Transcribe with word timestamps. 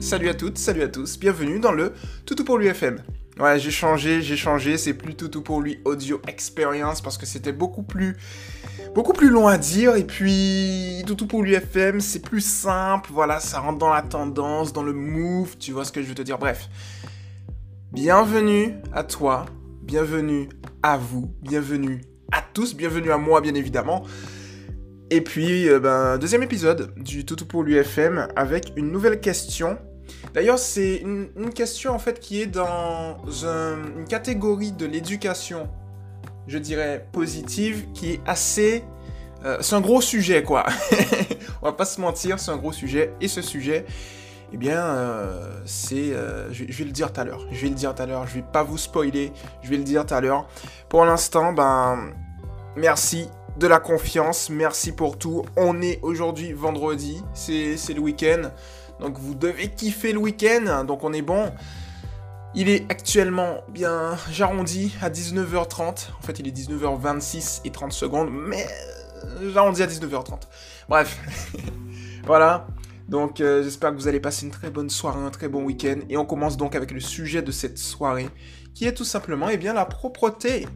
salut 0.00 0.30
à 0.30 0.34
toutes, 0.34 0.56
salut 0.56 0.82
à 0.82 0.88
tous, 0.88 1.18
bienvenue 1.18 1.60
dans 1.60 1.72
le 1.72 1.92
Toutou 2.24 2.44
pour 2.44 2.56
lui 2.56 2.68
FM. 2.68 3.02
Ouais, 3.38 3.58
j'ai 3.58 3.70
changé, 3.70 4.22
j'ai 4.22 4.36
changé, 4.36 4.78
c'est 4.78 4.94
plus 4.94 5.14
Toutou 5.14 5.42
pour 5.42 5.60
lui 5.60 5.80
Audio 5.84 6.20
Experience 6.26 7.02
parce 7.02 7.18
que 7.18 7.26
c'était 7.26 7.52
beaucoup 7.52 7.82
plus 7.82 8.16
beaucoup 8.94 9.12
plus 9.12 9.28
long 9.28 9.46
à 9.46 9.58
dire 9.58 9.96
et 9.96 10.04
puis 10.04 11.02
Toutou 11.06 11.26
pour 11.26 11.42
lui 11.42 11.52
FM, 11.52 12.00
c'est 12.00 12.20
plus 12.20 12.40
simple, 12.40 13.10
voilà, 13.12 13.40
ça 13.40 13.60
rentre 13.60 13.78
dans 13.78 13.90
la 13.90 14.02
tendance, 14.02 14.72
dans 14.72 14.82
le 14.82 14.94
move, 14.94 15.58
tu 15.58 15.72
vois 15.72 15.84
ce 15.84 15.92
que 15.92 16.02
je 16.02 16.08
veux 16.08 16.14
te 16.14 16.22
dire. 16.22 16.38
Bref. 16.38 16.68
Bienvenue 17.92 18.76
à 18.92 19.04
toi, 19.04 19.46
bienvenue 19.82 20.48
à 20.82 20.96
vous, 20.96 21.30
bienvenue 21.42 22.00
à 22.32 22.42
tous, 22.54 22.74
bienvenue 22.74 23.10
à 23.10 23.18
moi 23.18 23.40
bien 23.40 23.54
évidemment. 23.54 24.04
Et 25.12 25.20
puis, 25.22 25.68
euh, 25.68 25.80
ben, 25.80 26.18
deuxième 26.18 26.44
épisode 26.44 26.94
du 26.96 27.26
Toutou 27.26 27.44
pour 27.44 27.64
l'UFM 27.64 28.28
avec 28.36 28.72
une 28.76 28.92
nouvelle 28.92 29.20
question. 29.20 29.76
D'ailleurs, 30.34 30.58
c'est 30.58 30.96
une, 30.96 31.28
question 31.54 31.92
en 31.92 31.98
fait 31.98 32.20
qui 32.20 32.40
est 32.40 32.46
dans 32.46 33.18
une 33.42 34.04
catégorie 34.08 34.72
de 34.72 34.86
l'éducation, 34.86 35.68
je 36.46 36.58
dirais 36.58 37.06
positive, 37.12 37.86
qui 37.92 38.12
est 38.12 38.20
assez. 38.26 38.84
Euh, 39.44 39.58
c'est 39.60 39.74
un 39.74 39.80
gros 39.80 40.00
sujet 40.00 40.42
quoi. 40.42 40.66
On 41.62 41.66
va 41.66 41.72
pas 41.72 41.84
se 41.84 42.00
mentir, 42.00 42.38
c'est 42.38 42.50
un 42.50 42.56
gros 42.56 42.72
sujet. 42.72 43.12
Et 43.20 43.28
ce 43.28 43.42
sujet, 43.42 43.86
eh 44.52 44.56
bien, 44.56 44.80
euh, 44.80 45.60
c'est. 45.64 46.12
je, 46.52 46.64
je, 46.68 46.78
vais 46.78 46.84
le 46.84 46.92
dire 46.92 47.12
tout 47.12 47.20
à 47.20 47.24
l'heure. 47.24 47.46
Je 47.50 47.60
vais 47.62 47.68
le 47.68 47.74
dire 47.74 47.94
tout 47.94 48.02
à 48.02 48.06
l'heure. 48.06 48.26
Je 48.26 48.34
vais 48.34 48.44
pas 48.52 48.62
vous 48.62 48.78
spoiler. 48.78 49.32
Je 49.62 49.70
vais 49.70 49.76
le 49.76 49.84
dire 49.84 50.06
tout 50.06 50.14
à 50.14 50.20
l'heure. 50.20 50.46
Pour 50.88 51.04
l'instant, 51.04 51.52
ben. 51.52 52.12
Merci 52.76 53.28
de 53.58 53.66
la 53.66 53.80
confiance. 53.80 54.48
Merci 54.48 54.92
pour 54.92 55.18
tout. 55.18 55.44
On 55.56 55.82
est 55.82 55.98
aujourd'hui 56.02 56.52
vendredi. 56.52 57.22
C'est 57.34 57.76
le 57.94 58.00
week-end. 58.00 58.50
Donc 59.00 59.18
vous 59.18 59.34
devez 59.34 59.68
kiffer 59.68 60.12
le 60.12 60.18
week-end. 60.18 60.84
Donc 60.84 61.04
on 61.04 61.12
est 61.12 61.22
bon. 61.22 61.52
Il 62.54 62.68
est 62.68 62.90
actuellement 62.90 63.60
bien, 63.68 64.16
j'arrondis 64.30 64.96
à 65.00 65.08
19h30. 65.08 66.08
En 66.18 66.22
fait, 66.22 66.38
il 66.40 66.48
est 66.48 66.56
19h26 66.56 67.60
et 67.64 67.70
30 67.70 67.92
secondes, 67.92 68.28
mais 68.32 68.66
euh, 69.24 69.52
j'arrondis 69.52 69.82
à 69.82 69.86
19h30. 69.86 70.40
Bref, 70.88 71.20
voilà. 72.26 72.66
Donc 73.08 73.40
euh, 73.40 73.62
j'espère 73.62 73.90
que 73.90 73.96
vous 73.96 74.08
allez 74.08 74.20
passer 74.20 74.46
une 74.46 74.52
très 74.52 74.70
bonne 74.70 74.90
soirée, 74.90 75.20
un 75.20 75.30
très 75.30 75.48
bon 75.48 75.62
week-end. 75.64 76.00
Et 76.08 76.16
on 76.16 76.24
commence 76.24 76.56
donc 76.56 76.74
avec 76.74 76.90
le 76.90 77.00
sujet 77.00 77.40
de 77.40 77.52
cette 77.52 77.78
soirée, 77.78 78.28
qui 78.74 78.84
est 78.86 78.94
tout 78.94 79.04
simplement 79.04 79.48
eh 79.48 79.56
bien, 79.56 79.72
la 79.72 79.84
propreté 79.84 80.66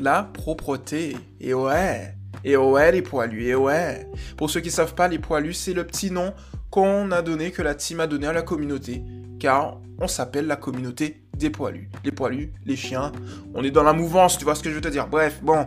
la 0.00 0.24
propreté. 0.24 1.16
Et 1.40 1.54
ouais, 1.54 2.14
et 2.44 2.56
ouais 2.56 2.92
les 2.92 3.02
poilus, 3.02 3.46
et 3.46 3.54
ouais. 3.54 4.08
Pour 4.36 4.50
ceux 4.50 4.60
qui 4.60 4.70
savent 4.70 4.94
pas, 4.94 5.08
les 5.08 5.18
poilus, 5.18 5.54
c'est 5.54 5.74
le 5.74 5.86
petit 5.86 6.10
nom 6.10 6.32
qu'on 6.70 7.10
a 7.10 7.22
donné, 7.22 7.50
que 7.50 7.62
la 7.62 7.74
team 7.74 8.00
a 8.00 8.06
donné 8.06 8.26
à 8.26 8.32
la 8.32 8.42
communauté. 8.42 9.02
Car 9.38 9.80
on 9.98 10.08
s'appelle 10.08 10.46
la 10.46 10.56
communauté 10.56 11.22
des 11.36 11.50
poilus. 11.50 11.90
Les 12.04 12.12
poilus, 12.12 12.52
les 12.64 12.76
chiens, 12.76 13.12
on 13.54 13.64
est 13.64 13.70
dans 13.70 13.82
la 13.82 13.92
mouvance, 13.92 14.38
tu 14.38 14.44
vois 14.44 14.54
ce 14.54 14.62
que 14.62 14.70
je 14.70 14.74
veux 14.74 14.80
te 14.80 14.88
dire. 14.88 15.08
Bref, 15.08 15.40
bon, 15.42 15.66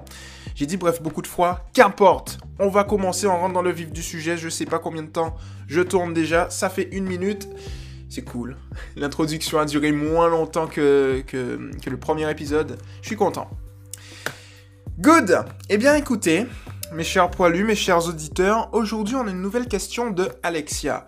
j'ai 0.56 0.66
dit 0.66 0.78
bref 0.78 1.02
beaucoup 1.02 1.22
de 1.22 1.28
fois, 1.28 1.66
qu'importe. 1.74 2.40
On 2.60 2.70
va 2.70 2.84
commencer, 2.84 3.28
on 3.28 3.38
rentre 3.38 3.54
dans 3.54 3.62
le 3.62 3.72
vif 3.72 3.92
du 3.92 4.02
sujet, 4.02 4.38
je 4.38 4.50
sais 4.50 4.66
pas 4.66 4.80
combien 4.80 5.04
de 5.04 5.10
temps 5.10 5.36
je 5.68 5.82
tourne 5.82 6.14
déjà, 6.14 6.50
ça 6.50 6.70
fait 6.70 6.90
une 6.92 7.06
minute. 7.06 7.48
C'est 8.10 8.24
cool. 8.24 8.58
L'introduction 8.96 9.60
a 9.60 9.66
duré 9.66 9.92
moins 9.92 10.30
longtemps 10.30 10.68
que, 10.68 11.24
que, 11.26 11.72
que 11.84 11.90
le 11.90 11.98
premier 11.98 12.30
épisode. 12.30 12.78
Je 13.02 13.08
suis 13.08 13.16
content. 13.16 13.50
Good 15.00 15.46
Eh 15.70 15.78
bien 15.78 15.96
écoutez, 15.96 16.46
mes 16.94 17.04
chers 17.04 17.32
poilus, 17.32 17.64
mes 17.64 17.76
chers 17.76 18.08
auditeurs, 18.08 18.70
aujourd'hui 18.72 19.16
on 19.16 19.26
a 19.26 19.32
une 19.32 19.42
nouvelle 19.42 19.68
question 19.68 20.12
de 20.12 20.30
Alexia. 20.44 21.06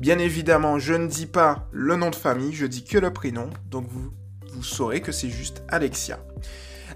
Bien 0.00 0.18
évidemment, 0.18 0.78
je 0.78 0.94
ne 0.94 1.06
dis 1.06 1.26
pas 1.26 1.68
le 1.70 1.96
nom 1.96 2.10
de 2.10 2.16
famille, 2.16 2.52
je 2.52 2.66
dis 2.66 2.84
que 2.84 2.98
le 2.98 3.12
prénom, 3.12 3.48
donc 3.70 3.86
vous, 3.88 4.10
vous 4.52 4.62
saurez 4.64 5.00
que 5.00 5.12
c'est 5.12 5.30
juste 5.30 5.62
Alexia. 5.68 6.18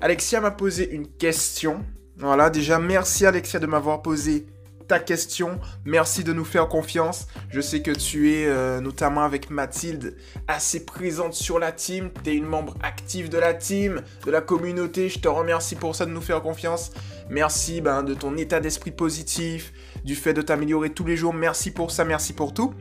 Alexia 0.00 0.41
m'a 0.41 0.50
posé 0.50 0.91
une 0.93 1.06
question. 1.06 1.84
Voilà, 2.16 2.50
déjà 2.50 2.78
merci 2.78 3.27
Alexia 3.27 3.61
de 3.61 3.66
m'avoir 3.66 4.03
posé 4.03 4.47
ta 4.92 4.98
question. 4.98 5.58
Merci 5.86 6.22
de 6.22 6.34
nous 6.34 6.44
faire 6.44 6.69
confiance. 6.69 7.26
Je 7.48 7.62
sais 7.62 7.80
que 7.80 7.92
tu 7.92 8.34
es 8.34 8.44
euh, 8.44 8.78
notamment 8.82 9.22
avec 9.22 9.48
Mathilde 9.48 10.19
assez 10.48 10.84
présente 10.84 11.32
sur 11.32 11.58
la 11.58 11.72
team. 11.72 12.10
Tu 12.22 12.28
es 12.28 12.34
une 12.34 12.44
membre 12.44 12.76
active 12.82 13.30
de 13.30 13.38
la 13.38 13.54
team, 13.54 14.03
de 14.26 14.30
la 14.30 14.42
communauté. 14.42 15.08
Je 15.08 15.19
te 15.19 15.28
remercie 15.28 15.76
pour 15.76 15.97
ça 15.97 16.04
de 16.04 16.10
nous 16.10 16.20
faire 16.20 16.42
confiance. 16.42 16.91
Merci 17.30 17.80
ben, 17.80 18.03
de 18.03 18.12
ton 18.12 18.36
état 18.36 18.60
d'esprit 18.60 18.91
positif, 18.91 19.72
du 20.04 20.14
fait 20.14 20.34
de 20.34 20.42
t'améliorer 20.42 20.91
tous 20.91 21.06
les 21.06 21.16
jours. 21.16 21.32
Merci 21.32 21.70
pour 21.70 21.91
ça, 21.91 22.04
merci 22.04 22.34
pour 22.34 22.53
tout. 22.53 22.74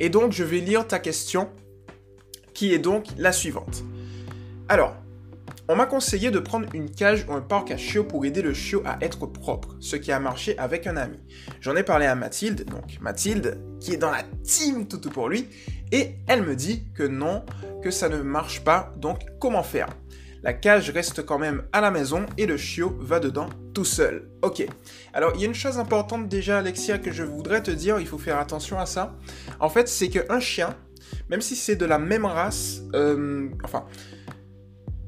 Et 0.00 0.08
donc 0.08 0.32
je 0.32 0.44
vais 0.44 0.60
lire 0.60 0.86
ta 0.86 0.98
question 0.98 1.50
qui 2.54 2.72
est 2.72 2.78
donc 2.78 3.04
la 3.18 3.32
suivante. 3.32 3.84
Alors, 4.70 4.96
on 5.68 5.76
m'a 5.76 5.86
conseillé 5.86 6.30
de 6.30 6.38
prendre 6.38 6.68
une 6.74 6.90
cage 6.90 7.24
ou 7.28 7.32
un 7.32 7.40
parc 7.40 7.70
à 7.70 7.76
chiots 7.76 8.04
pour 8.04 8.24
aider 8.24 8.42
le 8.42 8.52
chiot 8.52 8.82
à 8.84 8.98
être 9.00 9.26
propre, 9.26 9.76
ce 9.80 9.96
qui 9.96 10.12
a 10.12 10.20
marché 10.20 10.58
avec 10.58 10.86
un 10.86 10.96
ami. 10.96 11.18
J'en 11.60 11.76
ai 11.76 11.82
parlé 11.82 12.06
à 12.06 12.14
Mathilde, 12.14 12.64
donc 12.66 12.98
Mathilde, 13.00 13.58
qui 13.80 13.92
est 13.92 13.98
dans 13.98 14.10
la 14.10 14.24
team 14.42 14.86
tout 14.86 15.00
pour 15.10 15.28
lui, 15.28 15.48
et 15.92 16.16
elle 16.26 16.42
me 16.42 16.54
dit 16.54 16.84
que 16.94 17.02
non, 17.02 17.44
que 17.82 17.90
ça 17.90 18.08
ne 18.08 18.20
marche 18.22 18.62
pas, 18.62 18.92
donc 18.98 19.20
comment 19.40 19.62
faire? 19.62 19.88
La 20.42 20.52
cage 20.52 20.90
reste 20.90 21.24
quand 21.24 21.38
même 21.38 21.62
à 21.72 21.80
la 21.80 21.90
maison 21.90 22.26
et 22.36 22.44
le 22.44 22.58
chiot 22.58 22.94
va 23.00 23.18
dedans 23.18 23.48
tout 23.72 23.86
seul. 23.86 24.28
Ok. 24.42 24.66
Alors, 25.14 25.32
il 25.34 25.40
y 25.40 25.44
a 25.44 25.46
une 25.46 25.54
chose 25.54 25.78
importante 25.78 26.28
déjà, 26.28 26.58
Alexia, 26.58 26.98
que 26.98 27.10
je 27.10 27.22
voudrais 27.22 27.62
te 27.62 27.70
dire, 27.70 27.98
il 27.98 28.06
faut 28.06 28.18
faire 28.18 28.38
attention 28.38 28.78
à 28.78 28.84
ça. 28.84 29.16
En 29.58 29.70
fait, 29.70 29.88
c'est 29.88 30.08
qu'un 30.08 30.40
chien, 30.40 30.76
même 31.30 31.40
si 31.40 31.56
c'est 31.56 31.76
de 31.76 31.86
la 31.86 31.98
même 31.98 32.26
race, 32.26 32.82
euh, 32.94 33.48
enfin, 33.64 33.86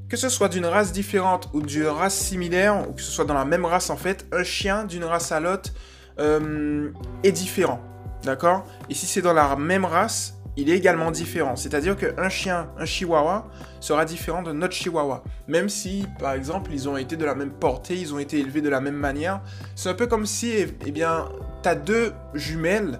que 0.09 0.17
ce 0.17 0.29
soit 0.29 0.49
d'une 0.49 0.65
race 0.65 0.91
différente 0.91 1.49
ou 1.53 1.61
d'une 1.61 1.87
race 1.87 2.15
similaire, 2.15 2.89
ou 2.89 2.93
que 2.93 3.01
ce 3.01 3.11
soit 3.11 3.25
dans 3.25 3.33
la 3.33 3.45
même 3.45 3.65
race 3.65 3.89
en 3.89 3.97
fait, 3.97 4.25
un 4.31 4.43
chien 4.43 4.85
d'une 4.85 5.03
race 5.03 5.31
à 5.31 5.39
l'autre 5.39 5.71
euh, 6.19 6.91
est 7.23 7.31
différent. 7.31 7.81
D'accord? 8.23 8.65
Et 8.89 8.93
si 8.93 9.05
c'est 9.05 9.21
dans 9.21 9.33
la 9.33 9.55
même 9.55 9.85
race, 9.85 10.37
il 10.55 10.69
est 10.71 10.75
également 10.75 11.11
différent. 11.11 11.55
C'est-à-dire 11.55 11.95
qu'un 11.95 12.29
chien, 12.29 12.69
un 12.77 12.85
chihuahua, 12.85 13.47
sera 13.79 14.05
différent 14.05 14.41
de 14.41 14.51
notre 14.51 14.73
chihuahua. 14.73 15.23
Même 15.47 15.69
si, 15.69 16.05
par 16.19 16.33
exemple, 16.33 16.71
ils 16.73 16.89
ont 16.89 16.97
été 16.97 17.15
de 17.15 17.25
la 17.25 17.35
même 17.35 17.51
portée, 17.51 17.95
ils 17.95 18.13
ont 18.13 18.19
été 18.19 18.39
élevés 18.39 18.61
de 18.61 18.69
la 18.69 18.81
même 18.81 18.95
manière. 18.95 19.41
C'est 19.75 19.89
un 19.89 19.93
peu 19.93 20.07
comme 20.07 20.25
si, 20.25 20.49
eh, 20.49 20.67
eh 20.85 20.91
bien, 20.91 21.29
tu 21.61 21.69
as 21.69 21.75
deux 21.75 22.11
jumelles. 22.33 22.99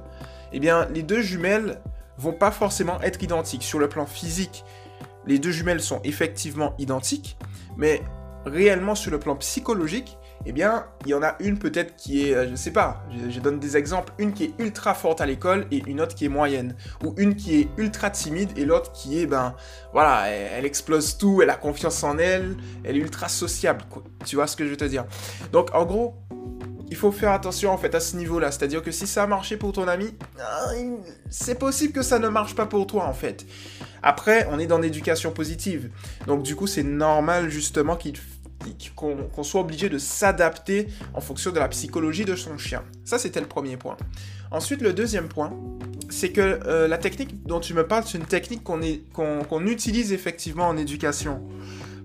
Eh 0.54 0.60
bien, 0.60 0.88
les 0.94 1.02
deux 1.02 1.22
jumelles 1.22 1.82
vont 2.20 2.32
pas 2.32 2.52
forcément 2.52 3.02
être 3.02 3.22
identiques 3.24 3.64
sur 3.64 3.80
le 3.80 3.90
plan 3.90 4.06
physique 4.06 4.64
les 5.28 5.40
deux 5.40 5.52
jumelles 5.52 5.82
sont 5.82 6.02
effectivement 6.04 6.74
identiques, 6.80 7.38
mais 7.78 8.02
réellement 8.46 8.96
sur 8.96 9.12
le 9.12 9.20
plan 9.20 9.36
psychologique, 9.36 10.18
eh 10.46 10.54
bien, 10.54 10.86
il 11.06 11.10
y 11.10 11.14
en 11.14 11.24
a 11.24 11.36
une 11.40 11.58
peut-être 11.58 11.96
qui 11.96 12.30
est, 12.30 12.34
euh, 12.34 12.50
je 12.50 12.56
sais 12.56 12.72
pas, 12.72 13.04
je, 13.30 13.40
donne 13.40 13.60
des 13.60 13.76
exemples, 13.76 14.14
une 14.18 14.34
qui 14.34 14.46
est 14.46 14.54
ultra 14.60 14.94
forte 14.94 15.20
à 15.20 15.26
l'école 15.26 15.66
et 15.72 15.84
une 15.88 16.00
autre 16.00 16.16
qui 16.16 16.26
est 16.26 16.30
moyenne, 16.30 16.76
ou 17.04 17.14
une 17.18 17.36
qui 17.36 17.60
est 17.60 17.70
ultra 17.78 18.10
timide 18.10 18.58
et 18.58 18.64
l'autre 18.64 18.92
qui 18.94 19.20
est, 19.20 19.26
ben, 19.26 19.56
voilà, 19.92 20.30
elle, 20.30 20.66
explose 20.66 21.18
tout, 21.18 21.42
elle 21.42 21.50
a 21.50 21.56
confiance 21.56 22.04
en 22.04 22.18
elle, 22.18 22.56
elle 22.84 22.96
est 22.96 23.02
ultra 23.02 23.28
sociable, 23.28 23.84
tu 24.26 24.38
vois 24.38 24.48
ce 24.48 24.56
que 24.56 24.64
je 24.64 24.70
veux 24.70 24.78
te 24.78 24.86
dire? 24.86 25.06
Donc, 25.52 25.74
en 25.74 25.86
gros, 25.86 26.16
il 26.90 26.96
faut 26.96 27.12
faire 27.12 27.32
attention 27.32 27.72
en 27.72 27.78
fait 27.78 27.94
à 27.96 28.00
ce 28.00 28.16
niveau-là. 28.16 28.52
C'est-à-dire 28.52 28.82
que 28.82 28.92
si 28.92 29.08
ça 29.08 29.24
a 29.24 29.28
marché 29.28 29.58
pour 29.58 29.74
ton 29.74 29.88
ami, 29.88 30.14
ah, 30.40 30.72
c'est 31.30 31.60
possible 31.60 31.94
que 31.94 32.02
ça 32.02 32.20
ne 32.20 32.28
marche 32.28 32.56
pas 32.56 32.66
pour 32.66 32.88
toi 32.88 33.06
en 33.06 33.14
fait. 33.14 33.46
Après, 34.04 34.48
on 34.52 34.60
est 34.60 34.68
dans 34.68 34.80
l'éducation 34.80 35.32
positive. 35.32 35.90
Donc 36.28 36.44
du 36.44 36.56
coup, 36.56 36.68
c'est 36.68 36.84
normal 36.84 37.50
justement 37.50 37.98
qu'on 38.96 39.44
soit 39.44 39.62
obligé 39.62 39.90
de 39.90 39.98
s'adapter 39.98 40.88
en 41.14 41.22
fonction 41.22 41.52
de 41.52 41.60
la 41.60 41.68
psychologie 41.68 42.26
de 42.26 42.36
son 42.36 42.58
chien. 42.58 42.84
Ça, 43.06 43.20
c'était 43.20 43.42
le 43.42 43.48
premier 43.48 43.78
point. 43.78 43.98
Ensuite, 44.52 44.82
le 44.82 44.94
deuxième 44.94 45.28
point, 45.28 45.54
c'est 46.10 46.30
que 46.30 46.60
euh, 46.66 46.88
la 46.88 46.98
technique 46.98 47.46
dont 47.46 47.60
tu 47.60 47.74
me 47.74 47.86
parles, 47.86 48.04
c'est 48.06 48.18
une 48.18 48.26
technique 48.26 48.64
qu'on 48.64 49.66
utilise 49.66 50.14
effectivement 50.14 50.68
en 50.68 50.78
éducation 50.78 51.42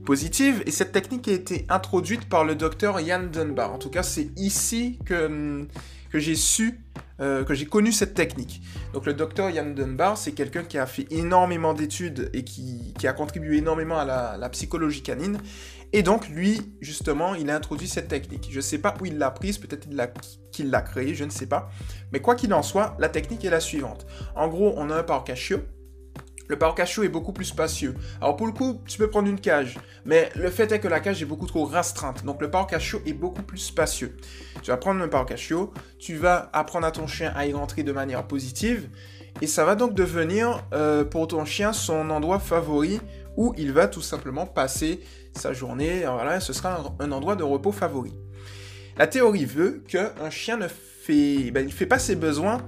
positive. 0.05 0.63
Et 0.67 0.71
cette 0.71 0.93
technique 0.93 1.29
a 1.29 1.33
été 1.33 1.67
introduite 1.69 2.29
par 2.29 2.45
le 2.45 2.55
docteur 2.55 3.01
Yann 3.01 3.31
Dunbar. 3.31 3.73
En 3.73 3.79
tout 3.79 3.91
cas, 3.91 4.03
c'est 4.03 4.31
ici 4.37 4.99
que, 5.05 5.67
que 6.11 6.19
j'ai 6.19 6.35
su, 6.35 6.81
euh, 7.21 7.45
que 7.45 7.55
j'ai 7.55 7.67
connu 7.67 7.93
cette 7.93 8.15
technique. 8.15 8.63
Donc 8.93 9.07
le 9.07 9.15
docteur 9.15 9.51
Yann 9.51 9.75
Dunbar, 9.75 10.19
c'est 10.19 10.33
quelqu'un 10.33 10.65
qui 10.65 10.79
a 10.79 10.87
fait 10.87 11.07
énormément 11.11 11.75
d'études 11.75 12.31
et 12.33 12.45
qui, 12.45 12.95
qui, 12.99 13.07
a 13.07 13.13
contribué 13.13 13.59
énormément 13.59 13.99
à 13.99 14.05
la, 14.37 14.49
psychologie 14.51 15.03
canine. 15.03 15.39
Et 15.95 16.03
donc 16.03 16.29
lui, 16.29 16.61
justement, 16.81 17.35
il 17.35 17.51
a 17.51 17.57
introduit 17.57 17.87
cette 17.87 18.09
technique. 18.09 18.49
Je 18.51 18.57
ne 18.57 18.63
sais 18.63 18.79
pas 18.79 18.95
où 19.01 19.07
il 19.07 19.19
l'a 19.19 19.31
prise, 19.31 19.59
peut-être 19.59 19.89
qu'il 20.51 20.71
l'a 20.71 20.81
créée, 20.81 21.15
je 21.15 21.25
ne 21.25 21.31
sais 21.31 21.47
pas. 21.47 21.71
Mais 22.13 22.21
quoi 22.21 22.35
qu'il 22.35 22.53
en 22.55 22.63
soit, 22.63 22.97
la 22.99 23.09
technique 23.09 23.45
est 23.45 23.51
la 23.51 23.61
suivante. 23.61 24.07
En 24.35 24.49
gros, 24.49 24.75
on 24.77 24.91
a 24.91 24.97
un 24.97 25.03
parc 25.03 25.27
cachot 25.27 25.61
le 26.53 26.59
parc 26.59 26.81
à 26.81 26.85
est 26.85 27.09
beaucoup 27.09 27.33
plus 27.33 27.47
spacieux. 27.47 27.95
Alors 28.21 28.37
pour 28.37 28.47
le 28.47 28.53
coup, 28.53 28.83
tu 28.87 28.99
peux 28.99 29.09
prendre 29.09 29.27
une 29.27 29.41
cage, 29.41 29.79
mais 30.05 30.29
le 30.37 30.51
fait 30.51 30.71
est 30.71 30.81
que 30.81 30.87
la 30.87 31.01
cage 31.01 31.23
est 31.23 31.25
beaucoup 31.25 31.47
trop 31.47 31.65
restreinte. 31.65 32.27
Donc 32.27 32.43
le 32.43 32.51
parc 32.51 32.75
à 32.75 32.77
est 32.77 33.13
beaucoup 33.15 33.41
plus 33.41 33.57
spacieux. 33.57 34.19
Tu 34.61 34.71
vas 34.71 34.77
prendre 34.77 35.01
un 35.01 35.09
parc 35.09 35.31
à 35.31 35.37
tu 35.99 36.15
vas 36.15 36.51
apprendre 36.53 36.87
à 36.87 36.91
ton 36.91 37.07
chien 37.07 37.33
à 37.35 37.47
y 37.47 37.55
rentrer 37.55 37.85
de 37.85 37.93
manière 37.93 38.27
positive, 38.27 38.91
et 39.41 39.47
ça 39.47 39.65
va 39.65 39.77
donc 39.77 39.95
devenir 39.95 40.63
euh, 40.75 41.05
pour 41.05 41.27
ton 41.27 41.47
chien 41.47 41.73
son 41.73 42.11
endroit 42.11 42.39
favori 42.39 43.01
où 43.39 43.55
il 43.57 43.73
va 43.73 43.89
tout 43.89 44.03
simplement 44.03 44.45
passer 44.45 45.01
sa 45.35 45.55
journée. 45.55 46.03
voilà, 46.05 46.39
ce 46.39 46.53
sera 46.53 46.85
un, 47.01 47.13
endroit 47.13 47.35
de 47.35 47.45
repos 47.45 47.73
favori. 47.73 48.13
La 48.99 49.07
théorie 49.07 49.47
veut 49.47 49.83
qu'un 49.89 50.29
chien 50.29 50.59
ne 50.59 50.69
fait, 50.69 51.51
ben, 51.51 51.71
fait 51.71 51.87
pas 51.87 51.99
ses 51.99 52.15
besoins, 52.15 52.59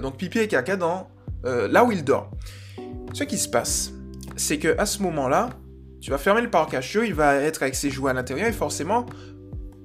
donc 0.00 0.16
pipi 0.16 0.38
et 0.38 0.48
caca, 0.48 0.76
dans, 0.76 1.10
là 1.44 1.84
où 1.84 1.92
il 1.92 2.04
dort. 2.04 2.30
Ce 3.12 3.24
qui 3.24 3.38
se 3.38 3.48
passe, 3.48 3.92
c'est 4.36 4.58
que 4.58 4.76
à 4.78 4.86
ce 4.86 5.02
moment-là, 5.02 5.50
tu 6.00 6.10
vas 6.10 6.18
fermer 6.18 6.42
le 6.42 6.50
parc 6.50 6.74
à 6.74 6.80
il 6.80 7.14
va 7.14 7.36
être 7.36 7.62
avec 7.62 7.74
ses 7.74 7.90
jouets 7.90 8.10
à 8.10 8.14
l'intérieur 8.14 8.48
et 8.48 8.52
forcément, 8.52 9.06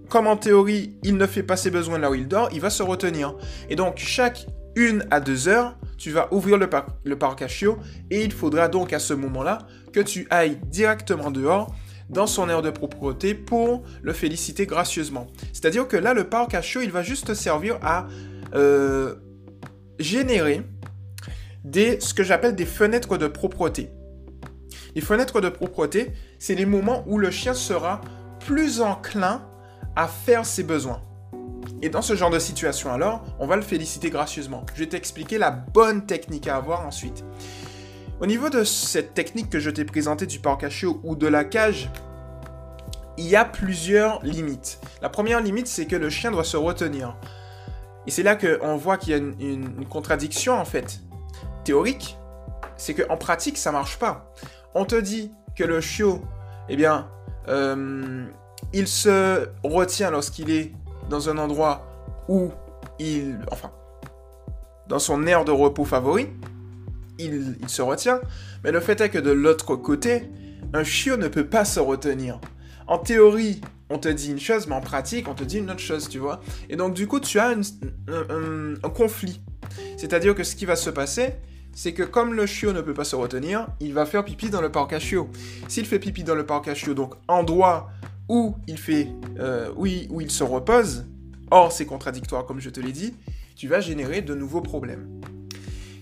comme 0.10 0.28
en 0.28 0.36
théorie, 0.36 0.98
il 1.04 1.18
ne 1.18 1.26
fait 1.28 1.44
pas 1.44 1.56
ses 1.56 1.72
besoins 1.72 2.00
là 2.00 2.12
où 2.12 2.16
il 2.16 2.28
dort, 2.28 2.50
il 2.52 2.60
va 2.60 2.70
se 2.70 2.84
retenir. 2.84 3.36
Et 3.70 3.76
donc, 3.76 3.98
chaque 3.98 4.48
une 4.76 5.06
à 5.12 5.20
deux 5.20 5.48
heures, 5.48 5.78
tu 5.98 6.12
vas 6.12 6.34
ouvrir 6.34 6.58
le, 6.58 6.70
le 7.04 7.18
parc 7.18 7.44
et 8.12 8.24
il 8.24 8.32
faudra 8.32 8.68
donc 8.68 8.94
à 8.94 9.00
ce 9.00 9.14
moment-là 9.14 9.60
que 9.94 10.00
tu 10.00 10.28
ailles 10.30 10.60
directement 10.68 11.32
dehors 11.32 11.74
dans 12.10 12.28
son 12.28 12.50
aire 12.50 12.62
de 12.62 12.70
propreté 12.70 13.36
pour 13.36 13.84
le 14.02 14.14
féliciter 14.14 14.66
gracieusement. 14.66 15.28
C'est-à-dire 15.54 15.88
que 15.88 15.98
là, 15.98 16.14
le 16.14 16.24
parc 16.26 16.54
à 16.56 16.62
il 16.62 16.92
va 16.92 17.04
juste 17.04 17.34
servir 17.34 17.78
à 17.82 18.08
euh, 18.56 19.16
générer 20.00 20.64
des, 21.64 22.00
ce 22.00 22.14
que 22.14 22.24
j'appelle 22.24 22.56
des 22.56 22.66
fenêtres 22.66 23.18
de 23.18 23.28
propreté. 23.28 23.92
Les 24.96 25.02
fenêtres 25.02 25.42
de 25.42 25.50
propreté, 25.50 26.14
c'est 26.40 26.56
les 26.56 26.66
moments 26.66 27.04
où 27.08 27.18
le 27.18 27.32
chien 27.32 27.54
sera 27.54 28.02
plus 28.40 28.82
enclin 28.82 29.48
à 29.96 30.08
faire 30.08 30.46
ses 30.46 30.64
besoins. 30.64 31.02
Et 31.82 31.90
dans 31.90 32.02
ce 32.02 32.16
genre 32.16 32.30
de 32.30 32.40
situation 32.40 32.92
alors, 32.92 33.24
on 33.40 33.48
va 33.48 33.56
le 33.56 33.62
féliciter 33.62 34.10
gracieusement. 34.10 34.66
Je 34.74 34.80
vais 34.80 34.90
t'expliquer 34.90 35.38
la 35.38 35.52
bonne 35.52 36.06
technique 36.06 36.48
à 36.48 36.56
avoir 36.56 36.86
ensuite. 36.86 37.24
Au 38.20 38.26
niveau 38.26 38.50
de 38.50 38.64
cette 38.64 39.14
technique 39.14 39.50
que 39.50 39.60
je 39.60 39.70
t'ai 39.70 39.86
présentée 39.86 40.26
du 40.26 40.40
parc 40.40 40.64
à 40.64 40.70
ou 41.04 41.16
de 41.16 41.28
la 41.28 41.46
cage, 41.46 41.90
il 43.18 43.28
y 43.28 43.36
a 43.36 43.46
plusieurs 43.46 44.24
limites. 44.24 44.80
La 45.02 45.10
première 45.10 45.42
limite, 45.42 45.68
c'est 45.68 45.86
que 45.86 45.96
le 45.96 46.10
chien 46.10 46.32
doit 46.32 46.44
se 46.44 46.58
retenir. 46.58 47.16
Et 48.08 48.12
c'est 48.12 48.24
là 48.24 48.36
qu'on 48.36 48.76
voit 48.76 48.98
qu'il 48.98 49.12
y 49.12 49.14
a 49.14 49.18
une, 49.18 49.86
contradiction 49.86 50.54
en 50.54 50.66
fait 50.66 51.02
théorique, 51.70 52.18
c'est 52.78 52.94
qu'en 52.96 53.18
pratique, 53.18 53.58
ça 53.58 53.72
marche 53.72 54.00
pas 54.00 54.34
on 54.74 54.86
te 54.86 54.96
dit 54.96 55.32
que 55.56 55.64
le 55.64 55.82
chiot, 55.82 56.22
eh 56.70 56.76
bien, 56.76 57.10
euh, 57.48 58.26
il 58.74 58.88
se 58.88 59.48
retient 59.64 60.12
lorsqu'il 60.12 60.50
est 60.52 60.72
dans 61.10 61.30
un 61.30 61.38
endroit 61.38 61.86
où 62.28 62.52
il, 63.00 63.40
enfin, 63.52 63.72
dans 64.88 65.00
son 65.00 65.26
aire 65.26 65.46
de 65.46 65.52
repos 65.52 65.86
favori, 65.86 66.28
il, 67.18 67.58
se 67.68 67.82
retient. 67.82 68.22
Mais 68.64 68.72
le 68.72 68.80
fait 68.80 69.02
est 69.02 69.10
que 69.10 69.18
de 69.18 69.32
l'autre 69.32 69.76
côté, 69.76 70.30
un 70.74 70.84
chiot 70.84 71.18
ne 71.18 71.28
peut 71.28 71.48
pas 71.48 71.66
se 71.66 71.80
retenir. 71.80 72.40
En 72.88 72.98
théorie, 72.98 73.62
on 73.90 73.98
te 73.98 74.08
dit 74.08 74.32
une 74.32 74.40
chose, 74.40 74.68
mais 74.68 74.76
en 74.76 74.82
pratique, 74.82 75.28
on 75.28 75.34
te 75.34 75.44
dit 75.44 75.58
une 75.58 75.72
autre 75.72 75.80
chose, 75.80 76.08
tu 76.10 76.20
vois. 76.20 76.42
Et 76.70 76.76
donc, 76.76 76.94
du 76.94 77.08
coup, 77.08 77.20
tu 77.20 77.40
as 77.40 77.50
un 77.50 78.90
conflit. 78.90 79.42
C'est-à-dire 79.98 80.36
que 80.36 80.44
ce 80.44 80.56
qui 80.56 80.66
va 80.66 80.76
se 80.76 80.90
passer, 80.90 81.36
c'est 81.74 81.94
que 81.94 82.04
comme 82.04 82.34
le 82.34 82.46
chiot 82.46 82.74
ne 82.74 82.82
peut 82.82 82.94
pas 82.94 83.04
se 83.04 83.16
retenir, 83.16 83.68
il 83.80 83.94
va 83.94 84.06
faire 84.06 84.26
pipi 84.26 84.50
dans 84.50 84.62
le 84.62 84.72
parc 84.72 84.94
à 84.94 85.00
chiots. 85.00 85.30
S'il 85.68 85.86
fait 85.86 86.00
pipi 86.00 86.24
dans 86.24 86.36
le 86.36 86.46
parc 86.46 86.68
à 86.68 86.76
chiots, 86.76 86.94
donc 86.94 87.16
endroit 87.28 87.90
où 88.28 88.56
il 88.68 88.78
fait, 88.78 89.10
euh, 89.40 89.70
se 90.28 90.44
repose, 90.44 91.06
or 91.52 91.72
c'est 91.72 91.86
contradictoire 91.86 92.46
comme 92.46 92.60
je 92.60 92.70
te 92.70 92.80
l'ai 92.80 92.92
dit, 92.92 93.16
tu 93.56 93.68
vas 93.68 93.82
générer 93.82 94.22
de 94.22 94.36
nouveaux 94.36 94.62
problèmes. 94.62 95.22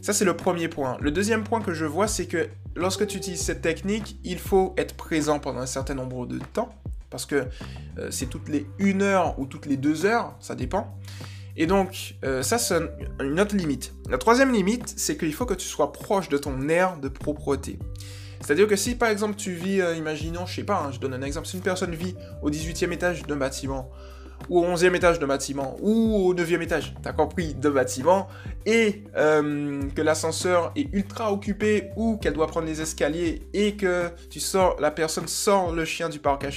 Ça 0.01 0.13
c'est 0.13 0.25
le 0.25 0.35
premier 0.35 0.67
point. 0.67 0.97
Le 1.01 1.11
deuxième 1.11 1.43
point 1.43 1.61
que 1.61 1.73
je 1.73 1.85
vois, 1.85 2.07
c'est 2.07 2.27
que 2.27 2.47
lorsque 2.75 3.07
tu 3.07 3.17
utilises 3.17 3.41
cette 3.41 3.61
technique, 3.61 4.19
il 4.23 4.39
faut 4.39 4.73
être 4.77 4.95
présent 4.95 5.39
pendant 5.39 5.59
un 5.59 5.65
certain 5.65 5.95
nombre 5.95 6.25
de 6.25 6.39
temps, 6.53 6.73
parce 7.09 7.25
que 7.25 7.47
euh, 7.97 8.11
c'est 8.11 8.27
toutes 8.27 8.49
les 8.49 8.67
1 8.79 9.01
heure 9.01 9.39
ou 9.39 9.45
toutes 9.45 9.65
les 9.65 9.77
2 9.77 10.05
heures, 10.05 10.35
ça 10.39 10.55
dépend. 10.55 10.97
Et 11.57 11.65
donc, 11.65 12.15
euh, 12.23 12.43
ça, 12.43 12.59
c'est 12.59 12.79
une 13.19 13.39
autre 13.39 13.55
limite. 13.55 13.93
La 14.09 14.19
troisième 14.19 14.53
limite, 14.53 14.93
c'est 14.95 15.17
qu'il 15.17 15.33
faut 15.33 15.47
que 15.47 15.55
tu 15.55 15.67
sois 15.67 15.91
proche 15.91 16.29
de 16.29 16.37
ton 16.37 16.69
air 16.69 16.97
de 16.99 17.09
propreté. 17.09 17.79
C'est-à-dire 18.41 18.67
que 18.67 18.75
si, 18.75 18.93
par 18.93 19.09
exemple, 19.09 19.35
tu 19.35 19.53
vis, 19.53 19.81
euh, 19.81 19.95
imaginons, 19.95 20.45
je 20.45 20.55
sais 20.55 20.63
pas, 20.63 20.83
hein, 20.85 20.91
je 20.91 20.99
donne 20.99 21.15
un 21.15 21.23
exemple, 21.23 21.47
si 21.47 21.57
une 21.57 21.63
personne 21.63 21.95
vit 21.95 22.15
au 22.43 22.51
18e 22.51 22.91
étage 22.91 23.23
d'un 23.23 23.37
bâtiment, 23.37 23.89
ou 24.49 24.59
au 24.59 24.65
11e 24.65 24.95
étage 24.95 25.17
d'un 25.17 25.25
bâtiment, 25.25 25.75
ou 25.81 26.27
au 26.27 26.35
9e 26.35 26.61
étage, 26.61 26.93
t'as 27.01 27.11
compris, 27.11 27.55
d'un 27.55 27.71
bâtiment, 27.71 28.27
et 28.67 29.03
euh, 29.17 29.81
que 29.95 30.01
l'ascenseur 30.03 30.71
est 30.75 30.93
ultra 30.93 31.33
occupé, 31.33 31.89
ou 31.95 32.17
qu'elle 32.17 32.33
doit 32.33 32.45
prendre 32.45 32.67
les 32.67 32.81
escaliers, 32.81 33.41
et 33.53 33.75
que 33.75 34.11
tu 34.29 34.39
sors, 34.39 34.79
la 34.79 34.91
personne 34.91 35.27
sort 35.27 35.73
le 35.73 35.85
chien 35.85 36.07
du 36.07 36.19
parc 36.19 36.43
à 36.43 36.51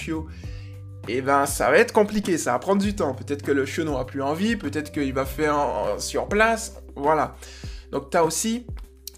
et 1.09 1.17
eh 1.17 1.23
ben 1.23 1.47
ça 1.47 1.71
va 1.71 1.79
être 1.79 1.93
compliqué, 1.93 2.39
ça 2.39 2.53
va 2.53 2.59
prendre 2.59 2.83
du 2.83 2.95
temps. 2.95 3.15
Peut-être 3.15 3.43
que 3.43 3.53
le 3.53 3.65
chiot 3.65 3.85
n'aura 3.85 4.07
plus 4.07 4.23
envie, 4.23 4.57
peut-être 4.57 4.93
qu'il 4.93 5.13
va 5.13 5.25
faire 5.25 5.57
sur 5.99 6.29
place, 6.29 6.83
voilà. 6.95 7.37
Donc 7.91 8.11
tu 8.11 8.17
as 8.17 8.25
aussi 8.25 8.67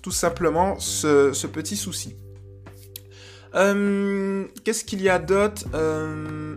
tout 0.00 0.10
simplement 0.10 0.78
ce, 0.78 1.46
petit 1.46 1.76
souci. 1.76 2.16
Euh, 3.54 4.44
qu'est-ce 4.64 4.84
qu'il 4.84 5.02
y 5.02 5.10
a 5.10 5.18
d'autre 5.18 5.64
euh, 5.74 6.54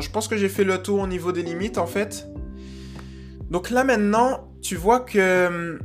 je 0.00 0.10
pense 0.10 0.28
que 0.28 0.36
j'ai 0.36 0.48
fait 0.48 0.64
le 0.64 0.82
tour 0.82 1.00
au 1.00 1.06
niveau 1.06 1.32
des 1.32 1.42
limites 1.42 1.78
en 1.78 1.86
fait. 1.86 2.26
Donc 3.50 3.70
là 3.70 3.84
maintenant, 3.84 4.48
tu 4.62 4.76
vois 4.76 5.00
que 5.00 5.78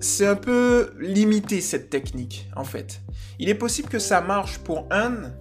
c'est 0.00 0.26
un 0.26 0.36
peu 0.36 0.92
limité 0.98 1.60
cette 1.60 1.90
technique 1.90 2.48
en 2.56 2.64
fait. 2.64 3.02
Il 3.38 3.48
est 3.48 3.54
possible 3.54 3.88
que 3.88 3.98
ça 3.98 4.20
marche 4.20 4.58
pour 4.58 4.86
un, 4.90 5.32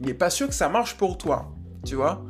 il 0.00 0.06
n'est 0.06 0.14
pas 0.14 0.30
sûr 0.30 0.48
que 0.48 0.54
ça 0.54 0.68
marche 0.68 0.96
pour 0.96 1.18
toi, 1.18 1.52
tu 1.84 1.94
vois. 1.94 2.24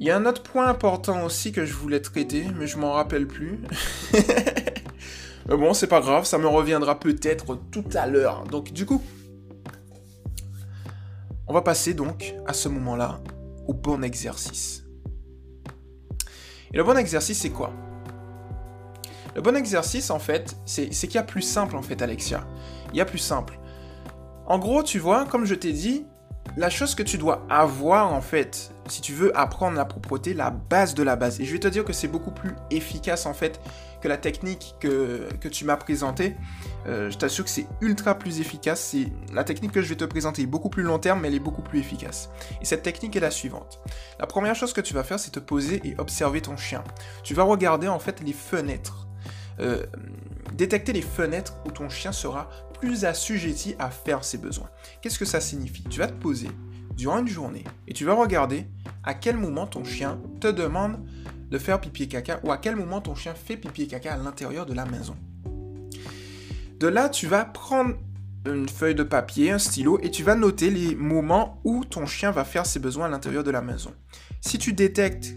Il 0.00 0.06
y 0.06 0.10
a 0.10 0.16
un 0.16 0.26
autre 0.26 0.42
point 0.42 0.66
important 0.66 1.24
aussi 1.24 1.52
que 1.52 1.64
je 1.64 1.72
voulais 1.72 2.00
traiter, 2.00 2.46
mais 2.58 2.66
je 2.66 2.76
m'en 2.76 2.92
rappelle 2.92 3.28
plus. 3.28 3.60
mais 4.12 5.56
bon, 5.56 5.72
c'est 5.72 5.86
pas 5.86 6.00
grave, 6.00 6.24
ça 6.24 6.38
me 6.38 6.48
reviendra 6.48 6.98
peut-être 6.98 7.60
tout 7.70 7.84
à 7.94 8.08
l'heure. 8.08 8.42
Donc 8.44 8.72
du 8.72 8.84
coup, 8.84 9.00
on 11.46 11.54
va 11.54 11.62
passer 11.62 11.94
donc 11.94 12.34
à 12.46 12.52
ce 12.52 12.68
moment-là 12.68 13.20
au 13.68 13.74
bon 13.74 14.02
exercice. 14.02 14.84
Et 16.74 16.76
le 16.76 16.82
bon 16.82 16.96
exercice, 16.98 17.38
c'est 17.38 17.50
quoi? 17.50 17.72
Le 19.36 19.40
bon 19.40 19.56
exercice, 19.56 20.10
en 20.10 20.18
fait, 20.18 20.56
c'est 20.66 20.88
qu'il 20.90 21.14
y 21.14 21.18
a 21.18 21.22
plus 21.22 21.42
simple, 21.42 21.76
en 21.76 21.82
fait, 21.82 22.02
Alexia. 22.02 22.44
Il 22.92 22.98
y 22.98 23.00
a 23.00 23.04
plus 23.04 23.18
simple. 23.18 23.58
En 24.46 24.58
gros, 24.58 24.82
tu 24.82 24.98
vois, 24.98 25.24
comme 25.26 25.44
je 25.44 25.54
t'ai 25.54 25.72
dit, 25.72 26.04
la 26.56 26.68
chose 26.68 26.94
que 26.94 27.02
tu 27.02 27.18
dois 27.18 27.46
avoir 27.48 28.12
en 28.12 28.20
fait, 28.20 28.72
si 28.88 29.00
tu 29.00 29.12
veux 29.12 29.36
apprendre 29.38 29.76
la 29.76 29.84
propreté, 29.84 30.34
la 30.34 30.50
base 30.50 30.94
de 30.94 31.02
la 31.02 31.16
base. 31.16 31.40
Et 31.40 31.44
je 31.44 31.52
vais 31.52 31.58
te 31.58 31.68
dire 31.68 31.84
que 31.84 31.92
c'est 31.92 32.08
beaucoup 32.08 32.30
plus 32.30 32.52
efficace 32.70 33.26
en 33.26 33.32
fait 33.32 33.60
que 34.02 34.08
la 34.08 34.16
technique 34.18 34.74
que, 34.80 35.28
tu 35.48 35.64
m'as 35.64 35.76
présentée. 35.76 36.36
Euh, 36.86 37.10
je 37.10 37.16
t'assure 37.16 37.44
que 37.44 37.50
c'est 37.50 37.66
ultra 37.80 38.18
plus 38.18 38.40
efficace. 38.40 38.80
C'est 38.80 39.06
la 39.32 39.44
technique 39.44 39.72
que 39.72 39.80
je 39.80 39.88
vais 39.88 39.94
te 39.94 40.04
présenter 40.04 40.42
est 40.42 40.46
beaucoup 40.46 40.68
plus 40.68 40.82
long 40.82 40.98
terme, 40.98 41.20
mais 41.20 41.28
elle 41.28 41.34
est 41.34 41.40
beaucoup 41.40 41.62
plus 41.62 41.78
efficace. 41.78 42.28
Et 42.60 42.64
cette 42.64 42.82
technique 42.82 43.14
est 43.16 43.20
la 43.20 43.30
suivante. 43.30 43.80
La 44.18 44.26
première 44.26 44.56
chose 44.56 44.72
que 44.72 44.80
tu 44.80 44.92
vas 44.92 45.04
faire, 45.04 45.20
c'est 45.20 45.30
te 45.30 45.38
poser 45.38 45.80
et 45.84 45.94
observer 45.98 46.42
ton 46.42 46.56
chien. 46.56 46.82
Tu 47.22 47.32
vas 47.32 47.44
regarder 47.44 47.88
en 47.88 48.00
fait 48.00 48.20
les 48.20 48.32
fenêtres. 48.32 49.06
Euh, 49.60 49.84
détecter 50.54 50.92
les 50.92 51.02
fenêtres 51.02 51.56
où 51.66 51.70
ton 51.70 51.88
chien 51.88 52.12
sera 52.12 52.48
plus 52.80 53.04
assujetti 53.04 53.74
à 53.78 53.90
faire 53.90 54.24
ses 54.24 54.38
besoins. 54.38 54.68
Qu'est-ce 55.00 55.18
que 55.18 55.24
ça 55.24 55.40
signifie? 55.40 55.84
Tu 55.84 55.98
vas 55.98 56.08
te 56.08 56.12
poser 56.12 56.48
durant 56.96 57.18
une 57.18 57.28
journée 57.28 57.64
et 57.88 57.94
tu 57.94 58.04
vas 58.04 58.14
regarder 58.14 58.66
à 59.04 59.14
quel 59.14 59.36
moment 59.36 59.66
ton 59.66 59.84
chien 59.84 60.20
te 60.40 60.48
demande 60.48 60.98
de 61.50 61.58
faire 61.58 61.80
pipi 61.80 62.04
et 62.04 62.08
caca 62.08 62.40
ou 62.44 62.50
à 62.50 62.58
quel 62.58 62.76
moment 62.76 63.00
ton 63.00 63.14
chien 63.14 63.34
fait 63.34 63.56
pipi 63.56 63.82
et 63.82 63.86
caca 63.86 64.14
à 64.14 64.16
l'intérieur 64.16 64.66
de 64.66 64.74
la 64.74 64.84
maison. 64.84 65.16
De 66.78 66.88
là, 66.88 67.08
tu 67.08 67.26
vas 67.26 67.44
prendre 67.44 67.94
une 68.46 68.68
feuille 68.68 68.94
de 68.94 69.04
papier, 69.04 69.52
un 69.52 69.58
stylo 69.58 70.00
et 70.02 70.10
tu 70.10 70.24
vas 70.24 70.34
noter 70.34 70.70
les 70.70 70.96
moments 70.96 71.60
où 71.64 71.84
ton 71.84 72.06
chien 72.06 72.30
va 72.32 72.44
faire 72.44 72.66
ses 72.66 72.80
besoins 72.80 73.06
à 73.06 73.08
l'intérieur 73.08 73.44
de 73.44 73.50
la 73.50 73.62
maison. 73.62 73.92
Si 74.40 74.58
tu 74.58 74.72
détectes 74.72 75.34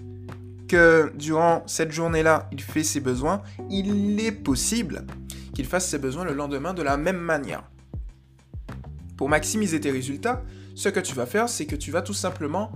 que 0.67 1.11
durant 1.15 1.63
cette 1.67 1.91
journée-là, 1.91 2.49
il 2.51 2.61
fait 2.61 2.83
ses 2.83 2.99
besoins, 2.99 3.41
il 3.69 4.19
est 4.19 4.31
possible 4.31 5.05
qu'il 5.53 5.65
fasse 5.65 5.87
ses 5.87 5.97
besoins 5.97 6.25
le 6.25 6.33
lendemain 6.33 6.73
de 6.73 6.81
la 6.81 6.97
même 6.97 7.17
manière. 7.17 7.63
Pour 9.17 9.29
maximiser 9.29 9.79
tes 9.79 9.91
résultats, 9.91 10.43
ce 10.75 10.89
que 10.89 10.99
tu 10.99 11.15
vas 11.15 11.25
faire, 11.25 11.47
c'est 11.47 11.65
que 11.65 11.75
tu 11.75 11.91
vas 11.91 12.01
tout 12.01 12.13
simplement 12.13 12.71